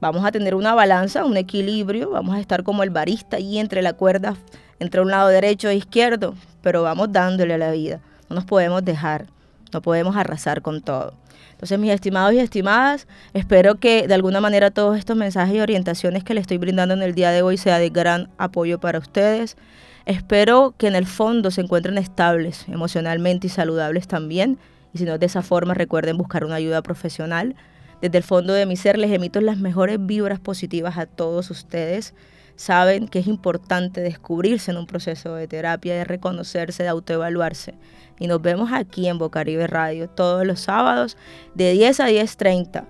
Vamos 0.00 0.24
a 0.24 0.32
tener 0.32 0.56
una 0.56 0.74
balanza, 0.74 1.24
un 1.24 1.36
equilibrio, 1.36 2.10
vamos 2.10 2.34
a 2.34 2.40
estar 2.40 2.64
como 2.64 2.82
el 2.82 2.90
barista 2.90 3.36
ahí 3.36 3.58
entre 3.58 3.80
la 3.80 3.92
cuerda, 3.92 4.34
entre 4.80 5.00
un 5.00 5.10
lado 5.12 5.28
derecho 5.28 5.68
e 5.68 5.76
izquierdo, 5.76 6.34
pero 6.62 6.82
vamos 6.82 7.12
dándole 7.12 7.54
a 7.54 7.58
la 7.58 7.70
vida. 7.70 8.00
No 8.28 8.34
nos 8.34 8.44
podemos 8.44 8.84
dejar, 8.84 9.26
no 9.72 9.82
podemos 9.82 10.16
arrasar 10.16 10.60
con 10.60 10.82
todo. 10.82 11.14
Entonces, 11.64 11.78
mis 11.78 11.92
estimados 11.92 12.34
y 12.34 12.40
estimadas, 12.40 13.08
espero 13.32 13.76
que 13.76 14.06
de 14.06 14.12
alguna 14.12 14.42
manera 14.42 14.70
todos 14.70 14.98
estos 14.98 15.16
mensajes 15.16 15.56
y 15.56 15.60
orientaciones 15.60 16.22
que 16.22 16.34
les 16.34 16.42
estoy 16.42 16.58
brindando 16.58 16.92
en 16.92 17.02
el 17.02 17.14
día 17.14 17.30
de 17.30 17.40
hoy 17.40 17.56
sea 17.56 17.78
de 17.78 17.88
gran 17.88 18.28
apoyo 18.36 18.78
para 18.78 18.98
ustedes. 18.98 19.56
Espero 20.04 20.74
que 20.76 20.88
en 20.88 20.94
el 20.94 21.06
fondo 21.06 21.50
se 21.50 21.62
encuentren 21.62 21.96
estables 21.96 22.66
emocionalmente 22.68 23.46
y 23.46 23.50
saludables 23.50 24.06
también. 24.08 24.58
Y 24.92 24.98
si 24.98 25.04
no 25.06 25.14
es 25.14 25.20
de 25.20 25.24
esa 25.24 25.40
forma, 25.40 25.72
recuerden 25.72 26.18
buscar 26.18 26.44
una 26.44 26.56
ayuda 26.56 26.82
profesional. 26.82 27.56
Desde 28.02 28.18
el 28.18 28.24
fondo 28.24 28.52
de 28.52 28.66
mi 28.66 28.76
ser 28.76 28.98
les 28.98 29.10
emito 29.10 29.40
las 29.40 29.56
mejores 29.56 29.96
vibras 30.04 30.40
positivas 30.40 30.98
a 30.98 31.06
todos 31.06 31.50
ustedes 31.50 32.12
saben 32.56 33.08
que 33.08 33.18
es 33.18 33.26
importante 33.26 34.00
descubrirse 34.00 34.70
en 34.70 34.76
un 34.76 34.86
proceso 34.86 35.34
de 35.34 35.48
terapia, 35.48 35.94
de 35.94 36.04
reconocerse, 36.04 36.82
de 36.82 36.88
autoevaluarse. 36.88 37.74
Y 38.18 38.26
nos 38.26 38.40
vemos 38.40 38.72
aquí 38.72 39.08
en 39.08 39.18
Bocaribe 39.18 39.66
Radio 39.66 40.08
todos 40.08 40.46
los 40.46 40.60
sábados 40.60 41.16
de 41.54 41.72
10 41.72 42.00
a 42.00 42.08
10.30 42.08 42.84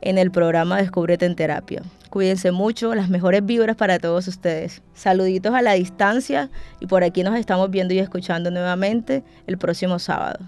en 0.00 0.18
el 0.18 0.30
programa 0.30 0.78
Descúbrete 0.78 1.26
en 1.26 1.36
Terapia. 1.36 1.82
Cuídense 2.08 2.50
mucho, 2.50 2.94
las 2.94 3.08
mejores 3.08 3.44
vibras 3.44 3.76
para 3.76 3.98
todos 3.98 4.26
ustedes. 4.26 4.82
Saluditos 4.94 5.54
a 5.54 5.62
la 5.62 5.74
distancia 5.74 6.50
y 6.80 6.86
por 6.86 7.04
aquí 7.04 7.22
nos 7.22 7.36
estamos 7.36 7.70
viendo 7.70 7.94
y 7.94 7.98
escuchando 7.98 8.50
nuevamente 8.50 9.22
el 9.46 9.58
próximo 9.58 9.98
sábado. 9.98 10.38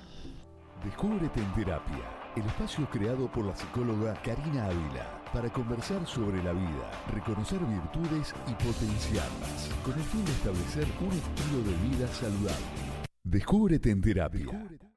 Descúbrete 0.85 1.41
en 1.41 1.53
Terapia, 1.55 2.05
el 2.37 2.43
espacio 2.43 2.89
creado 2.91 3.31
por 3.31 3.45
la 3.45 3.55
psicóloga 3.55 4.15
Karina 4.25 4.67
Ávila 4.67 5.22
para 5.33 5.51
conversar 5.51 6.07
sobre 6.07 6.43
la 6.43 6.53
vida, 6.53 6.91
reconocer 7.15 7.59
virtudes 7.61 8.35
y 8.47 8.55
potenciarlas, 8.55 9.71
con 9.85 9.95
el 9.95 10.05
fin 10.05 10.25
de 10.25 10.33
establecer 10.33 10.87
un 11.01 11.13
estilo 11.13 11.63
de 11.65 11.89
vida 11.89 12.09
saludable. 12.09 12.67
Descúbrete 13.25 13.91
en 13.91 14.01
terapia. 14.01 14.47